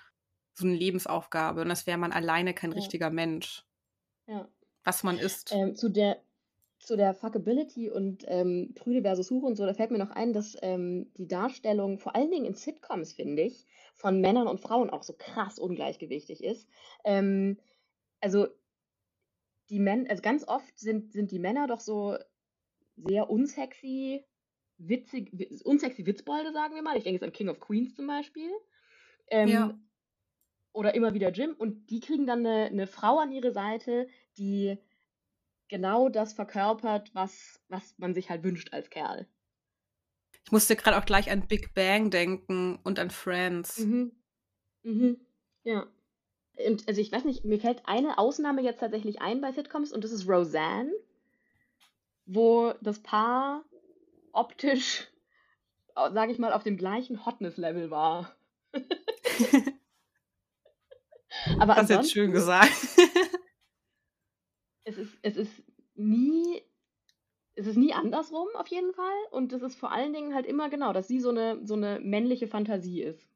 [0.57, 2.73] so eine Lebensaufgabe und das wäre man alleine kein Ja.
[2.73, 3.63] richtiger Mensch,
[4.27, 4.49] Ja.
[4.83, 5.51] was man ist.
[5.51, 6.21] Ähm, zu der
[6.79, 10.33] zu der Fuckability und ähm, Prüde versus Hure und so, da fällt mir noch ein,
[10.33, 14.89] dass ähm, die Darstellung, vor allen Dingen in Sitcoms, finde ich, von Männern und Frauen
[14.89, 16.69] auch so krass ungleichgewichtig ist.
[17.05, 17.59] Ähm,
[18.21, 18.47] also
[19.69, 22.17] die Männer, also ganz oft sind, sind die Männer doch so
[22.95, 24.25] sehr unsexy,
[24.77, 26.97] witzig, wi- unsexy Witzbolde, sagen wir mal.
[26.97, 28.51] Ich denke jetzt an King of Queens zum Beispiel.
[29.27, 29.79] Ähm, Ja.
[30.71, 31.53] Oder immer wieder Jim.
[31.57, 34.77] Und die kriegen dann eine, eine Frau an ihre Seite, die
[35.67, 39.27] genau das verkörpert, was, was man sich halt wünscht als Kerl.
[40.45, 43.79] Ich musste gerade auch gleich an Big Bang denken und an Friends.
[43.79, 44.11] Mhm.
[44.83, 45.19] Mhm.
[45.63, 45.87] Ja.
[46.67, 50.03] Und also ich weiß nicht, mir fällt eine Ausnahme jetzt tatsächlich ein bei Sitcoms und
[50.03, 50.91] das ist Roseanne,
[52.25, 53.63] wo das Paar
[54.33, 55.07] optisch,
[55.95, 58.35] sage ich mal, auf dem gleichen Hotness-Level war.
[61.59, 62.71] Aber Hast jetzt schön gesagt.
[64.83, 65.63] es ist, es ist
[65.95, 66.61] nie,
[67.55, 69.05] es ist nie andersrum auf jeden Fall.
[69.31, 71.99] Und es ist vor allen Dingen halt immer genau, dass sie so eine, so eine
[72.01, 73.29] männliche Fantasie ist.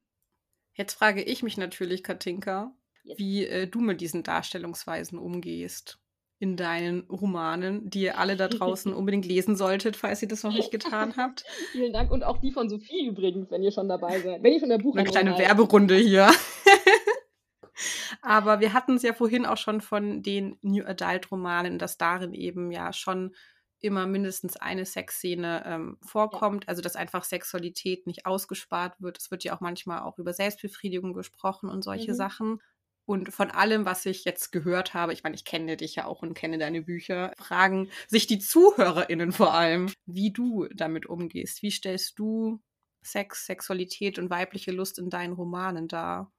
[0.73, 2.75] Jetzt frage ich mich natürlich, Katinka.
[3.04, 6.00] Wie äh, du mit diesen Darstellungsweisen umgehst
[6.39, 10.52] in deinen Romanen, die ihr alle da draußen unbedingt lesen solltet, falls ihr das noch
[10.52, 11.46] nicht getan habt.
[11.72, 14.44] Vielen Dank und auch die von Sophie übrigens, wenn ihr schon dabei seid.
[14.44, 15.39] Wenn ihr schon der Eine Buchhandlung kleine seid.
[15.48, 16.30] Werberunde hier.
[18.22, 22.34] Aber wir hatten es ja vorhin auch schon von den New Adult Romanen, dass darin
[22.34, 23.36] eben ja schon
[23.80, 29.18] immer mindestens eine Sexszene ähm, vorkommt, also dass einfach Sexualität nicht ausgespart wird.
[29.18, 32.16] Es wird ja auch manchmal auch über Selbstbefriedigung gesprochen und solche Mhm.
[32.16, 32.62] Sachen.
[33.06, 36.22] Und von allem, was ich jetzt gehört habe, ich meine, ich kenne dich ja auch
[36.22, 41.62] und kenne deine Bücher, fragen sich die ZuhörerInnen vor allem, wie du damit umgehst.
[41.63, 42.62] Wie stellst du
[43.02, 46.32] Sex, Sexualität und weibliche Lust in deinen Romanen dar?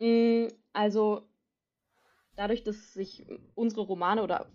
[0.00, 1.28] Mm, Also,
[2.36, 4.50] dadurch, dass sich unsere Romane oder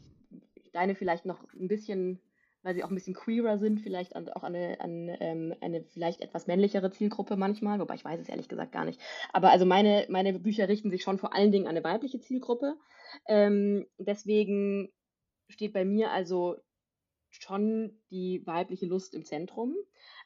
[0.74, 2.20] deine vielleicht noch ein bisschen,
[2.62, 5.84] weil sie auch ein bisschen queerer sind, vielleicht an, auch an eine, an, ähm, eine
[5.84, 9.00] vielleicht etwas männlichere Zielgruppe manchmal, wobei ich weiß es ehrlich gesagt gar nicht.
[9.32, 12.76] Aber also meine, meine Bücher richten sich schon vor allen Dingen an eine weibliche Zielgruppe.
[13.28, 14.92] Ähm, deswegen
[15.48, 16.58] steht bei mir also
[17.30, 19.76] schon die weibliche Lust im Zentrum.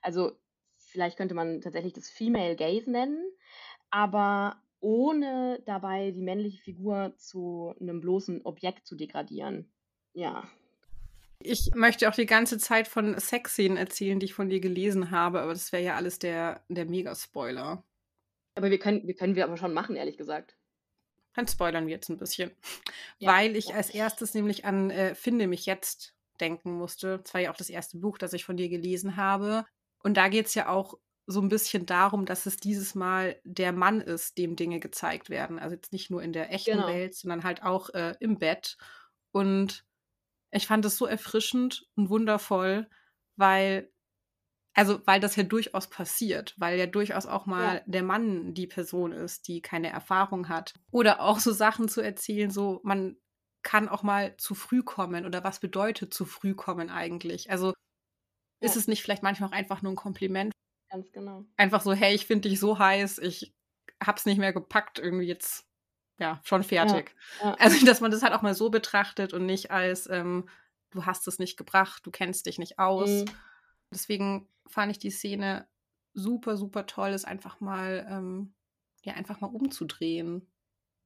[0.01, 0.31] Also
[0.77, 3.21] vielleicht könnte man tatsächlich das Female Gaze nennen,
[3.89, 9.71] aber ohne dabei die männliche Figur zu einem bloßen Objekt zu degradieren.
[10.13, 10.43] Ja.
[11.45, 15.41] Ich möchte auch die ganze Zeit von Sexszenen erzählen, die ich von dir gelesen habe,
[15.41, 17.83] aber das wäre ja alles der, der Mega-Spoiler.
[18.55, 20.55] Aber wir können, wir können wir aber schon machen, ehrlich gesagt.
[21.33, 22.51] Dann spoilern wir jetzt ein bisschen.
[23.17, 23.75] Ja, Weil ich ja.
[23.75, 27.19] als erstes nämlich an äh, Finde mich jetzt denken musste.
[27.19, 29.65] Das war ja auch das erste Buch, das ich von dir gelesen habe.
[30.03, 33.71] Und da geht es ja auch so ein bisschen darum, dass es dieses Mal der
[33.71, 35.57] Mann ist, dem Dinge gezeigt werden.
[35.57, 36.87] Also jetzt nicht nur in der echten Genau.
[36.87, 38.77] Welt, sondern halt auch äh, im Bett.
[39.31, 39.85] Und
[40.53, 42.89] ich fand es so erfrischend und wundervoll,
[43.35, 43.91] weil,
[44.73, 47.81] also, weil das ja durchaus passiert, weil ja durchaus auch mal Ja.
[47.85, 50.73] der Mann die Person ist, die keine Erfahrung hat.
[50.91, 53.17] Oder auch so Sachen zu erzählen, so, man
[53.63, 57.49] kann auch mal zu früh kommen oder was bedeutet zu früh kommen eigentlich?
[57.49, 57.73] Also,
[58.61, 58.81] ist Ja.
[58.81, 60.53] es nicht vielleicht manchmal auch einfach nur ein Kompliment?
[60.89, 61.45] Ganz genau.
[61.57, 63.53] Einfach so, hey, ich finde dich so heiß, ich
[64.03, 65.65] hab's nicht mehr gepackt, irgendwie jetzt,
[66.19, 67.15] ja, schon fertig.
[67.41, 67.55] Ja.
[67.59, 70.47] Also, dass man das halt auch mal so betrachtet und nicht als, ähm,
[70.91, 73.09] du hast es nicht gebracht, du kennst dich nicht aus.
[73.09, 73.25] Mhm.
[73.91, 75.67] Deswegen fand ich die Szene
[76.13, 78.53] super, super toll, es einfach mal, ähm,
[79.03, 80.47] ja, einfach mal umzudrehen.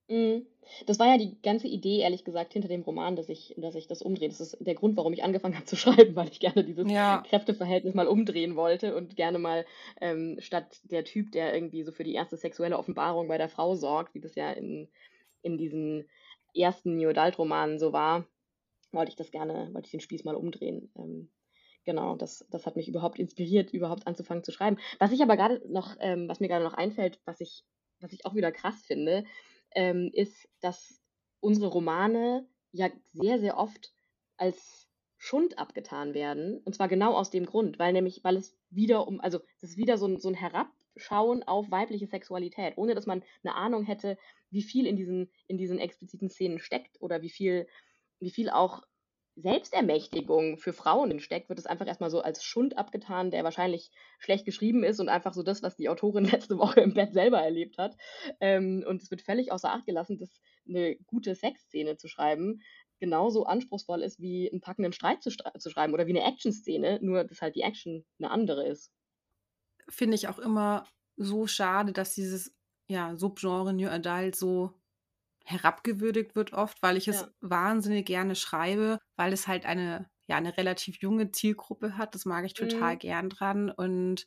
[0.10, 0.48] Mhm.
[0.86, 3.88] Das war ja die ganze Idee, ehrlich gesagt, hinter dem Roman, dass ich, dass ich
[3.88, 4.30] das umdrehe.
[4.30, 7.24] Das ist der Grund, warum ich angefangen habe zu schreiben, weil ich gerne dieses Ja,
[7.24, 9.66] Kräfteverhältnis mal umdrehen wollte und gerne mal
[10.02, 13.76] ähm, statt der Typ, der irgendwie so für die erste sexuelle Offenbarung bei der Frau
[13.76, 14.90] sorgt, wie das ja in,
[15.42, 16.10] in diesen
[16.56, 18.28] ersten New Adult Romanen so war,
[18.92, 20.92] wollte ich das gerne, wollte ich den Spieß mal umdrehen.
[20.98, 21.32] Ähm,
[21.86, 24.78] genau, das, das hat mich überhaupt inspiriert, überhaupt anzufangen zu schreiben.
[25.00, 27.64] Was ich aber gerade noch, ähm, was mir gerade noch einfällt, was ich,
[28.00, 29.26] was ich auch wieder krass finde,
[29.78, 31.00] ähm, ist, dass
[31.40, 33.94] unsere Romane ja sehr, sehr oft
[34.36, 34.88] als
[35.20, 36.58] Schund abgetan werden.
[36.66, 39.78] Und zwar genau aus dem Grund, weil nämlich, weil es wieder um, also es ist
[39.78, 44.18] wieder so ein, so ein Herabschauen auf weibliche Sexualität, ohne dass man eine Ahnung hätte,
[44.50, 47.68] wie viel in diesen, in diesen expliziten Szenen steckt oder wie viel,
[48.20, 48.82] wie viel auch
[49.38, 54.46] Selbstermächtigung für Frauen steckt, wird es einfach erstmal so als Schund abgetan, der wahrscheinlich schlecht
[54.46, 57.78] geschrieben ist und einfach so das, was die Autorin letzte Woche im Bett selber erlebt
[57.78, 57.96] hat.
[58.40, 62.62] Ähm, und es wird völlig außer Acht gelassen, dass eine gute Sexszene zu schreiben
[63.00, 67.24] genauso anspruchsvoll ist, wie einen packenden Streit zu, zu schreiben oder wie eine Action-Szene, nur
[67.24, 68.92] dass halt die Action eine andere ist.
[69.88, 72.56] Finde ich auch immer so schade, dass dieses
[72.90, 74.74] ja, Subgenre New Adult so
[75.48, 77.28] herabgewürdigt wird oft, weil ich es ja.
[77.40, 82.16] wahnsinnig gerne schreibe, weil es halt eine, ja, eine relativ junge Zielgruppe hat.
[82.16, 83.00] Das mag ich total mhm.
[83.00, 83.72] gern dran.
[83.72, 84.26] Und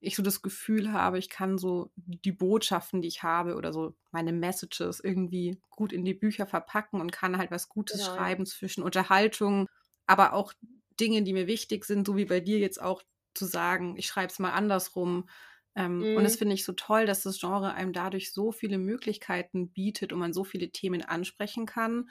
[0.00, 3.94] ich so das Gefühl habe, ich kann so die Botschaften, die ich habe oder so
[4.12, 8.16] meine Messages irgendwie gut in die Bücher verpacken und kann halt was Gutes genau.
[8.16, 9.68] schreiben zwischen Unterhaltung,
[10.06, 10.54] aber auch
[10.98, 13.02] Dinge, die mir wichtig sind, so wie bei dir jetzt auch
[13.34, 15.28] zu sagen, ich schreibe es mal andersrum.
[15.74, 16.16] Ähm, mhm.
[16.16, 16.38] Und das mhm.
[16.38, 20.32] finde ich so toll, dass das Genre einem dadurch so viele Möglichkeiten bietet und man
[20.32, 22.10] so viele Themen ansprechen kann.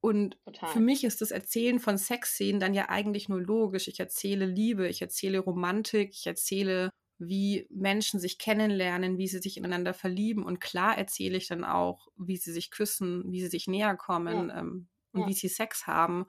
[0.00, 0.70] Und Total.
[0.70, 3.86] für mich ist das Erzählen von Sexszenen dann ja eigentlich nur logisch.
[3.88, 9.58] Ich erzähle Liebe, ich erzähle Romantik, ich erzähle, wie Menschen sich kennenlernen, wie sie sich
[9.58, 10.44] ineinander verlieben.
[10.44, 14.48] Und klar erzähle ich dann auch, wie sie sich küssen, wie sie sich näher kommen
[14.48, 14.60] ja.
[14.60, 15.26] ähm, und ja.
[15.28, 16.24] wie sie Sex haben.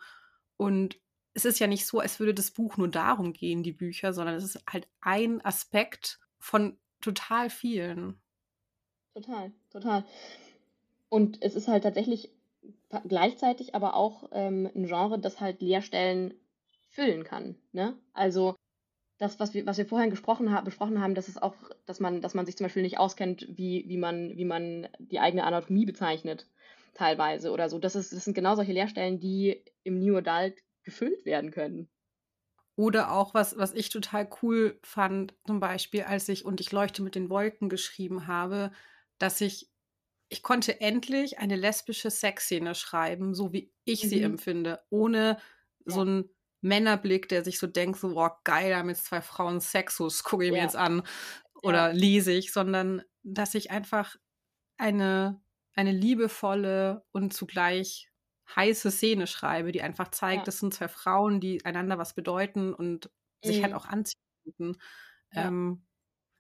[0.58, 1.00] Und
[1.34, 4.36] es ist ja nicht so, als würde das Buch nur darum gehen, die Bücher, sondern
[4.36, 8.20] es ist halt ein Aspekt von total vielen.
[9.14, 10.06] Total, total.
[11.10, 12.32] Und es ist halt tatsächlich
[13.08, 16.34] gleichzeitig aber auch ähm, ein Genre, das halt Leerstellen
[16.90, 17.56] füllen kann.
[17.72, 17.98] Ne?
[18.14, 18.56] Also
[19.18, 22.22] das, was wir, was wir vorhin gesprochen ha besprochen haben, dass es auch, dass man,
[22.22, 25.86] dass man sich zum Beispiel nicht auskennt, wie, wie, man, wie man die eigene Anatomie
[25.86, 26.48] bezeichnet,
[26.94, 27.78] teilweise oder so.
[27.80, 31.88] Das, ist, das sind genau solche Leerstellen, die im New Adult gefüllt werden können.
[32.76, 37.02] Oder auch was, was ich total cool fand, zum Beispiel, als ich und ich leuchte
[37.04, 38.72] mit den Wolken geschrieben habe,
[39.18, 39.70] dass ich,
[40.30, 44.10] ich konnte endlich eine lesbische Sexszene schreiben, so wie ich mhm.
[44.10, 45.38] sie empfinde, ohne
[45.86, 45.94] ja.
[45.94, 46.30] so einen
[46.62, 50.46] Männerblick, der sich so denkt, so, boah, geil, da haben jetzt zwei Frauen Sexus, gucke
[50.46, 50.58] ich ja.
[50.58, 51.04] mir jetzt an
[51.62, 51.92] oder ja.
[51.92, 54.16] lese ich, sondern dass ich einfach
[54.78, 55.42] eine,
[55.76, 58.11] eine liebevolle und zugleich
[58.56, 60.46] heiße Szene schreibe, die einfach zeigt, ja.
[60.46, 63.10] das sind zwei Frauen, die einander was bedeuten und
[63.44, 63.48] mhm.
[63.48, 63.78] sich halt mhm.
[63.78, 64.18] auch anziehen.
[65.34, 65.48] Ja.
[65.48, 65.86] Ähm,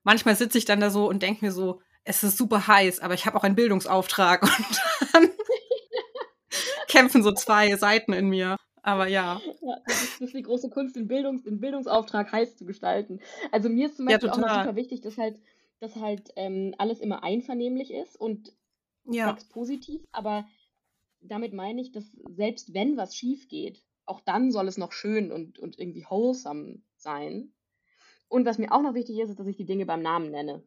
[0.04, 3.14] manchmal sitze ich dann da so und denke mir so, es ist super heiß, aber
[3.14, 4.82] ich habe auch einen Bildungsauftrag und
[5.14, 5.30] dann
[6.88, 8.58] kämpfen so zwei Seiten in mir.
[8.84, 9.40] Aber ja.
[9.62, 13.20] ja das, ist, das, ist, die große Kunst, den, Bildungs-, den Bildungsauftrag heiß zu gestalten.
[13.52, 15.40] Also mir ist zum Beispiel ja, auch noch super wichtig, dass halt,
[15.80, 18.52] dass halt ähm, alles immer einvernehmlich ist und
[19.06, 19.38] ja.
[19.52, 20.48] positiv, aber
[21.22, 25.32] damit meine ich, dass selbst wenn was schief geht, auch dann soll es noch schön
[25.32, 27.54] und, und irgendwie wholesome sein.
[28.28, 30.64] Und was mir auch noch wichtig ist, ist, dass ich die Dinge beim Namen nenne.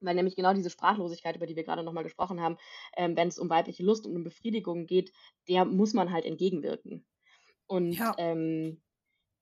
[0.00, 2.58] Weil nämlich genau diese Sprachlosigkeit, über die wir gerade nochmal gesprochen haben,
[2.96, 5.12] ähm, wenn es um weibliche Lust und um Befriedigung geht,
[5.48, 7.06] der muss man halt entgegenwirken.
[7.66, 8.14] Und ja.
[8.18, 8.82] ähm,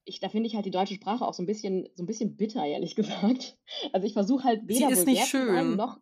[0.04, 2.36] ich, da finde ich halt die deutsche Sprache auch so ein bisschen, so ein bisschen
[2.36, 3.58] bitter, ehrlich gesagt.
[3.92, 5.76] Also ich versuche halt weder Sie ist nicht schön.
[5.76, 5.98] noch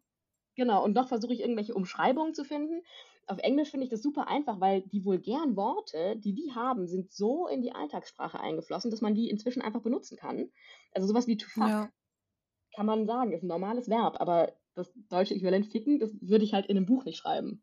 [0.55, 2.83] genau und noch versuche ich irgendwelche Umschreibungen zu finden
[3.27, 7.13] auf Englisch finde ich das super einfach, weil die vulgären Worte, die die haben, sind
[7.13, 10.51] so in die Alltagssprache eingeflossen, dass man die inzwischen einfach benutzen kann.
[10.93, 11.93] Also sowas wie to fuck ja.
[12.75, 16.55] kann man sagen, ist ein normales Verb, aber das deutsche Äquivalent ficken, das würde ich
[16.55, 17.63] halt in einem Buch nicht schreiben.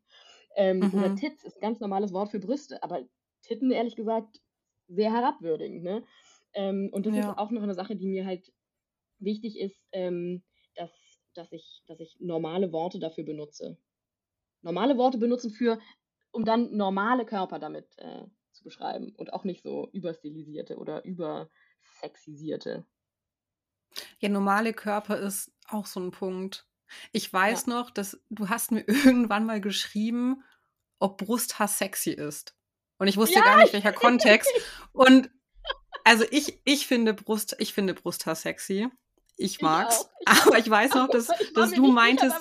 [0.56, 0.94] Ähm, mhm.
[0.94, 3.02] Oder Tits ist ein ganz normales Wort für Brüste, aber
[3.42, 4.40] Titten, ehrlich gesagt,
[4.88, 5.82] sehr herabwürdigend.
[5.82, 6.04] Ne?
[6.54, 7.30] Ähm, und das ja.
[7.30, 8.52] ist auch noch eine Sache, die mir halt
[9.18, 10.42] wichtig ist, ähm,
[10.74, 10.90] dass,
[11.34, 13.78] dass, ich, dass ich normale Worte dafür benutze
[14.62, 15.78] normale Worte benutzen für,
[16.30, 22.84] um dann normale Körper damit äh, zu beschreiben und auch nicht so überstilisierte oder übersexisierte.
[24.18, 26.66] Ja, normale Körper ist auch so ein Punkt.
[27.12, 27.74] Ich weiß ja.
[27.74, 30.42] noch, dass du hast mir irgendwann mal geschrieben,
[30.98, 32.54] ob Brusthaar sexy ist.
[32.98, 34.50] Und ich wusste ja, gar nicht, welcher Kontext.
[34.92, 35.30] Und
[36.04, 38.88] also ich, ich finde Brust, ich finde Brusthaar sexy.
[39.36, 40.10] Ich mag's.
[40.20, 42.36] Ich ich aber ich weiß noch, dass, dass du meintest.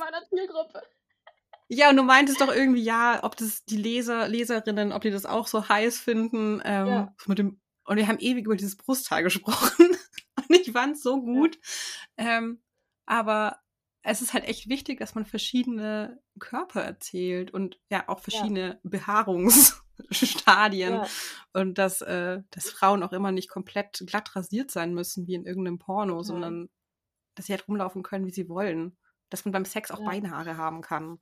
[1.71, 5.27] Ja, und du meintest doch irgendwie, ja, ob das die Leser, Leserinnen, ob die das
[5.27, 6.63] auch so heiß finden.
[6.65, 7.15] Ähm, ja.
[7.27, 9.87] mit dem, und wir haben ewig über dieses Brusthaar gesprochen.
[10.35, 11.59] und ich fand es so gut.
[12.17, 12.37] Ja.
[12.37, 12.63] Ähm,
[13.05, 13.59] aber
[14.01, 18.79] es ist halt echt wichtig, dass man verschiedene Körper erzählt und ja auch verschiedene ja.
[18.83, 20.93] Behaarungsstadien.
[20.93, 21.07] Ja.
[21.53, 25.45] Und dass, äh, dass Frauen auch immer nicht komplett glatt rasiert sein müssen, wie in
[25.45, 26.25] irgendeinem Porno, okay.
[26.25, 26.69] sondern
[27.35, 28.97] dass sie halt rumlaufen können, wie sie wollen.
[29.29, 31.19] Dass man beim Sex auch Beinhaare haben kann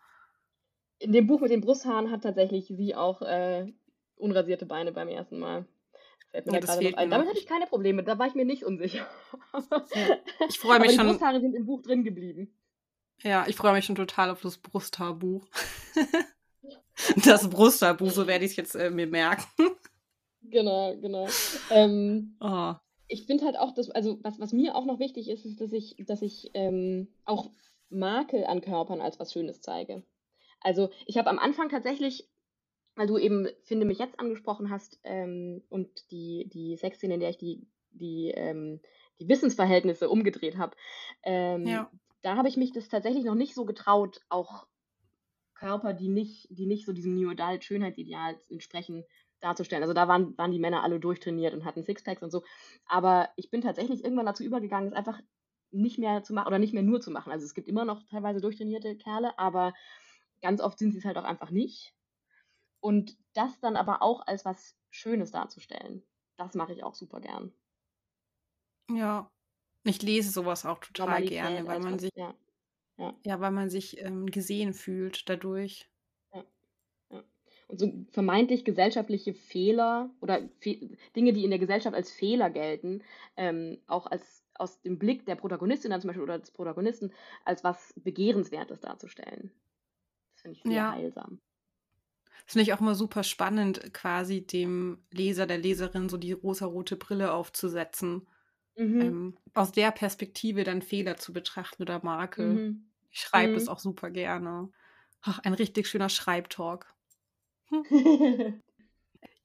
[1.00, 3.72] in dem Buch mit den Brusthaaren hat tatsächlich sie auch äh,
[4.16, 5.66] unrasierte Beine beim ersten Mal.
[6.32, 7.10] Fällt mir ja, da noch ein.
[7.10, 9.08] Damit hatte ich keine Probleme, da war ich mir nicht unsicher.
[9.54, 10.18] Ja.
[10.50, 11.06] Ich freue mich schon.
[11.06, 12.54] Die Brusthaare sind im Buch drin geblieben.
[13.24, 15.46] Ja, ich freue mich schon total auf das Brusthaarbuch.
[17.26, 19.46] das Brusthaarbuch, so werde ich es jetzt äh, mir merken.
[20.42, 21.28] Genau, genau.
[21.72, 22.74] Ähm, oh.
[23.08, 25.74] Ich finde halt auch, dass, also was, was mir auch noch wichtig ist, ist, dass
[25.74, 27.50] ich, dass ich ähm, auch
[27.90, 30.04] Makel an Körpern als was Schönes zeige.
[30.62, 32.28] Also ich habe am Anfang tatsächlich,
[32.96, 37.30] weil du eben, finde mich jetzt angesprochen hast ähm, und die, die Sexszene, in der
[37.30, 38.80] ich die, die, ähm,
[39.20, 40.76] die Wissensverhältnisse umgedreht habe,
[41.24, 41.92] ähm, ja.
[42.22, 44.68] da habe ich mich das tatsächlich noch nicht so getraut, auch
[45.54, 49.04] Körper, die nicht, die nicht so diesem New Adult Schönheitsideal entsprechen,
[49.40, 49.84] darzustellen.
[49.84, 52.44] Also da waren, waren die Männer alle durchtrainiert und hatten Sixpacks und so.
[52.86, 55.20] Aber ich bin tatsächlich irgendwann dazu übergegangen, es einfach
[55.72, 57.32] nicht mehr zu machen oder nicht mehr nur zu machen.
[57.32, 59.74] Also es gibt immer noch teilweise durchtrainierte Kerle, aber
[60.42, 61.94] ganz oft sind sie es halt auch einfach nicht.
[62.82, 66.04] Und das dann aber auch als was Schönes darzustellen,
[66.38, 67.54] das mache ich auch super gern.
[68.90, 69.32] Ja,
[69.86, 72.36] ich lese sowas auch total Normalität gerne, weil man was, sich, ja.
[72.98, 75.90] Ja, ja, weil man sich ähm, gesehen fühlt dadurch.
[76.34, 76.44] ja,
[77.12, 77.24] ja.
[77.68, 83.04] Und so vermeintlich gesellschaftliche Fehler oder Fe Dinge, die in der Gesellschaft als Fehler gelten,
[83.38, 87.14] ähm, auch als aus dem Blick der Protagonistin dann zum Beispiel oder des Protagonisten
[87.46, 89.52] als was Begehrenswertes darzustellen.
[90.38, 91.42] Das finde ich sehr Ja, heilsam.
[92.46, 96.96] das finde ich auch immer super spannend, quasi dem Leser, der Leserin so die rosarote
[96.96, 98.28] Brille aufzusetzen.
[98.78, 99.12] Mhm.
[99.12, 102.62] Ähm, aus der Perspektive dann Fehler zu betrachten oder Makel.
[102.62, 102.92] Mhm.
[103.12, 103.70] Ich schreibe das Mhm.
[103.70, 104.72] auch super gerne.
[105.22, 106.96] Ach, ein richtig schöner Schreibtalk.
[107.72, 107.84] Hm.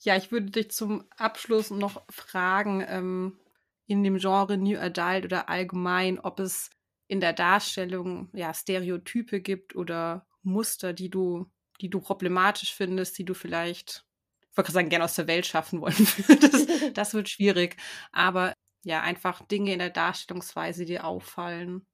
[0.00, 3.38] Ja, ich würde dich zum Abschluss noch fragen, ähm,
[3.86, 6.70] in dem Genre New Adult oder allgemein, ob es
[7.08, 11.46] in der Darstellung ja Stereotype gibt oder Muster, die du,
[11.80, 14.04] die du problematisch findest, die du vielleicht,
[14.50, 16.68] ich wollte gerade sagen, gerne aus der Welt schaffen wollen würdest.
[16.94, 17.76] Das wird schwierig.
[18.12, 21.86] Aber ja, einfach Dinge in der Darstellungsweise, die dir auffallen.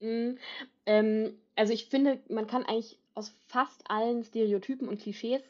[0.00, 0.38] Mhm.
[0.86, 5.42] Ähm, also ich finde, man kann eigentlich aus fast allen Stereotypen und Klischees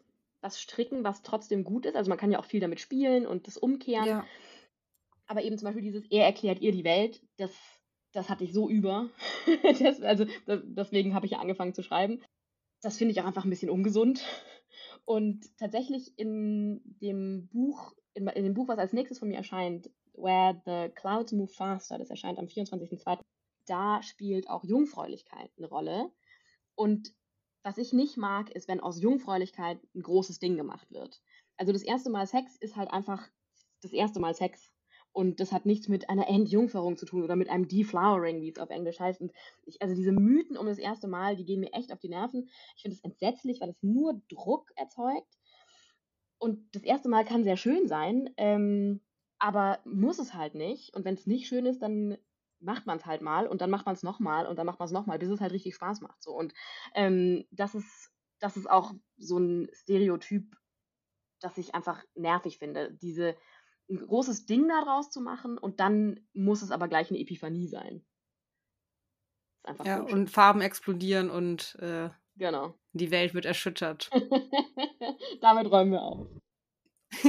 [0.47, 1.97] was stricken, was trotzdem gut ist.
[1.97, 4.07] Also man kann ja auch viel damit spielen und das umkehren.
[4.07, 4.27] Ja.
[5.27, 7.53] Aber eben zum Beispiel dieses, er erklärt ihr die Welt, das,
[8.13, 9.11] das hatte ich so über.
[9.81, 12.23] das, also das, deswegen habe ich ja angefangen zu schreiben.
[12.83, 14.25] Das finde ich auch einfach ein bisschen ungesund.
[15.05, 19.91] Und tatsächlich in dem Buch, in, in dem Buch, was als nächstes von mir erscheint,
[20.15, 23.21] Where the Clouds Move Faster, das erscheint am 24.02.,
[23.67, 26.11] da spielt auch Jungfräulichkeit eine Rolle.
[26.75, 27.15] Und
[27.63, 31.21] was ich nicht mag, ist, wenn aus Jungfräulichkeit ein großes Ding gemacht wird.
[31.57, 33.29] Also das erste Mal Sex ist halt einfach
[33.83, 34.71] das erste Mal Sex.
[35.17, 38.59] Und das hat nichts mit einer Entjungferung zu tun oder mit einem Deflowering, wie es
[38.59, 39.23] auf Englisch heißt.
[39.23, 39.33] Und
[39.65, 42.51] ich, also diese Mythen um das erste Mal, die gehen mir echt auf die Nerven.
[42.77, 45.39] Ich finde es entsetzlich, weil es nur Druck erzeugt.
[46.37, 49.01] Und das erste Mal kann sehr schön sein, ähm,
[49.39, 50.95] aber muss es halt nicht.
[50.95, 52.19] Und wenn es nicht schön ist, dann
[52.61, 54.87] macht man es halt mal und dann macht man es nochmal und dann macht man
[54.87, 56.23] es nochmal, bis es halt richtig Spaß macht.
[56.23, 56.33] So.
[56.33, 56.53] Und
[56.95, 60.55] ähm, das, ist, das ist auch so ein Stereotyp,
[61.41, 62.93] das ich einfach nervig finde.
[63.01, 63.35] Diese
[63.89, 68.05] ein großes Ding daraus zu machen und dann muss es aber gleich eine Epiphanie sein.
[69.85, 72.75] Ja, und Farben explodieren und äh, genau.
[72.93, 74.11] die Welt wird erschüttert.
[75.41, 76.29] Damit räumen wir auf.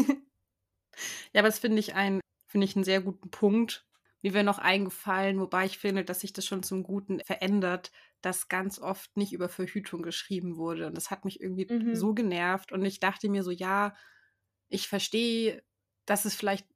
[1.34, 3.86] ja, aber das finde ich, ein, find ich einen sehr guten Punkt.
[4.22, 7.92] Mir wäre noch eingefallen, wobei ich finde, dass sich das schon zum Guten verändert,
[8.22, 10.88] dass ganz oft nicht über Verhütung geschrieben wurde.
[10.88, 11.96] Und das hat mich irgendwie mhm.
[11.96, 12.72] so genervt.
[12.72, 13.96] Und ich dachte mir so, ja,
[14.70, 15.64] ich verstehe,
[16.08, 16.68] dass es vielleicht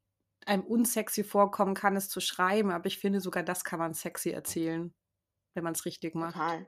[0.46, 4.30] einem unsexy vorkommen kann, es zu schreiben, aber ich finde, sogar das kann man sexy
[4.30, 4.94] erzählen,
[5.56, 6.34] wenn man es richtig macht.
[6.34, 6.68] Total.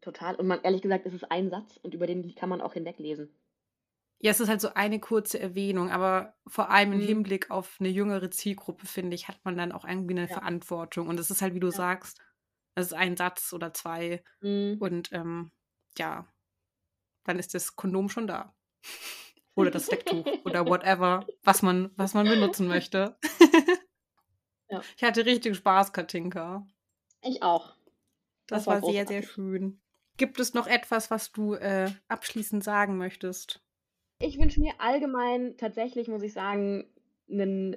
[0.00, 0.36] Total.
[0.36, 3.34] Und man, ehrlich gesagt, ist es ein Satz und über den kann man auch hinweglesen.
[4.18, 7.06] Ja, es ist halt so eine kurze Erwähnung, aber vor allem im mhm.
[7.06, 10.34] Hinblick auf eine jüngere Zielgruppe, finde ich, hat man dann auch irgendwie eine ja.
[10.34, 11.08] Verantwortung.
[11.08, 11.72] Und es ist halt, wie du ja.
[11.72, 12.22] sagst,
[12.74, 14.22] es ist ein Satz oder zwei.
[14.40, 14.76] Mhm.
[14.80, 15.50] Und ähm,
[15.98, 16.26] ja,
[17.24, 18.54] dann ist das Kondom schon da.
[19.56, 23.16] Oder das Decktuch oder whatever, was man, was man benutzen möchte.
[24.68, 24.82] ja.
[24.96, 26.66] Ich hatte richtig Spaß, Katinka.
[27.22, 27.74] Ich auch.
[28.46, 29.80] Das, das war, war sehr, sehr schön.
[30.18, 33.62] Gibt es noch etwas, was du äh, abschließend sagen möchtest?
[34.18, 36.84] Ich wünsche mir allgemein tatsächlich, muss ich sagen,
[37.30, 37.76] einen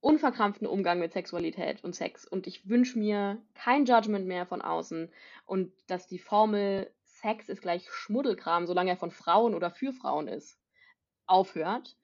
[0.00, 2.26] unverkrampften Umgang mit Sexualität und Sex.
[2.26, 5.10] Und ich wünsche mir kein Judgment mehr von außen
[5.46, 10.28] und dass die Formel Sex ist gleich Schmuddelkram, solange er von Frauen oder für Frauen
[10.28, 10.57] ist,
[11.28, 11.96] aufhört.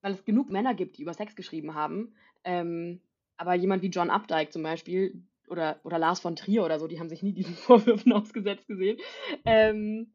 [0.00, 2.14] Weil es genug Männer gibt, die über Sex geschrieben haben.
[2.44, 3.00] Ähm,
[3.36, 7.00] aber jemand wie John Updike zum Beispiel oder, oder Lars von Trier oder so, die
[7.00, 8.98] haben sich nie diesen Vorwürfen ausgesetzt gesehen.
[9.44, 10.14] Ähm,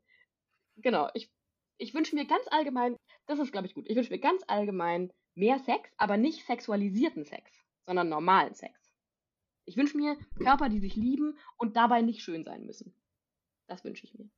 [0.78, 1.32] genau, ich
[1.78, 5.12] ich wünsche mir ganz allgemein, das ist, glaube ich, gut, ich wünsche mir ganz allgemein
[5.36, 7.52] mehr Sex, aber nicht sexualisierten Sex,
[7.86, 8.74] sondern normalen Sex.
[9.66, 12.94] Ich wünsche mir Körper, die sich lieben und dabei nicht schön sein müssen.
[13.68, 14.30] Das wünsche ich mir.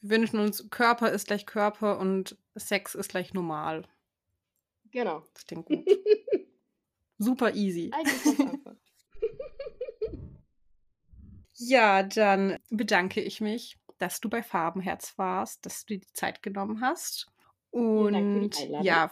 [0.00, 3.84] Wir wünschen uns, Körper ist gleich Körper und Sex ist gleich normal.
[4.90, 5.24] Genau.
[5.34, 5.84] Das klingt gut.
[7.18, 7.90] Super easy.
[7.92, 8.74] Eigentlich einfach.
[11.54, 16.42] ja, dann bedanke ich mich, dass du bei Farbenherz warst, dass du dir die Zeit
[16.42, 17.26] genommen hast.
[17.70, 19.10] Und ja,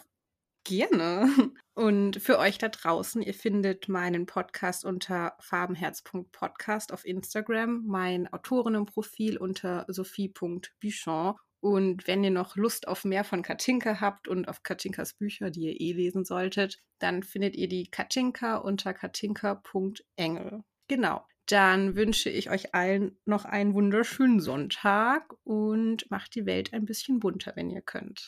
[0.67, 1.27] gerne.
[1.75, 9.37] Und für euch da draußen, ihr findet meinen Podcast unter farbenherz.podcast auf Instagram, mein Autorinnenprofil
[9.37, 11.35] unter sophie.buchon.
[11.61, 15.65] Und wenn ihr noch Lust auf mehr von Katinka habt und auf Katinkas Bücher, die
[15.65, 20.63] ihr eh lesen solltet, dann findet ihr die Katinka unter katinka.engel.
[20.89, 21.27] Genau.
[21.47, 27.21] Dann wünsche ich euch allen noch einen wunderschönen Sonntag und macht die Welt ein bisschen
[27.21, 28.25] bunter, wenn ihr könnt.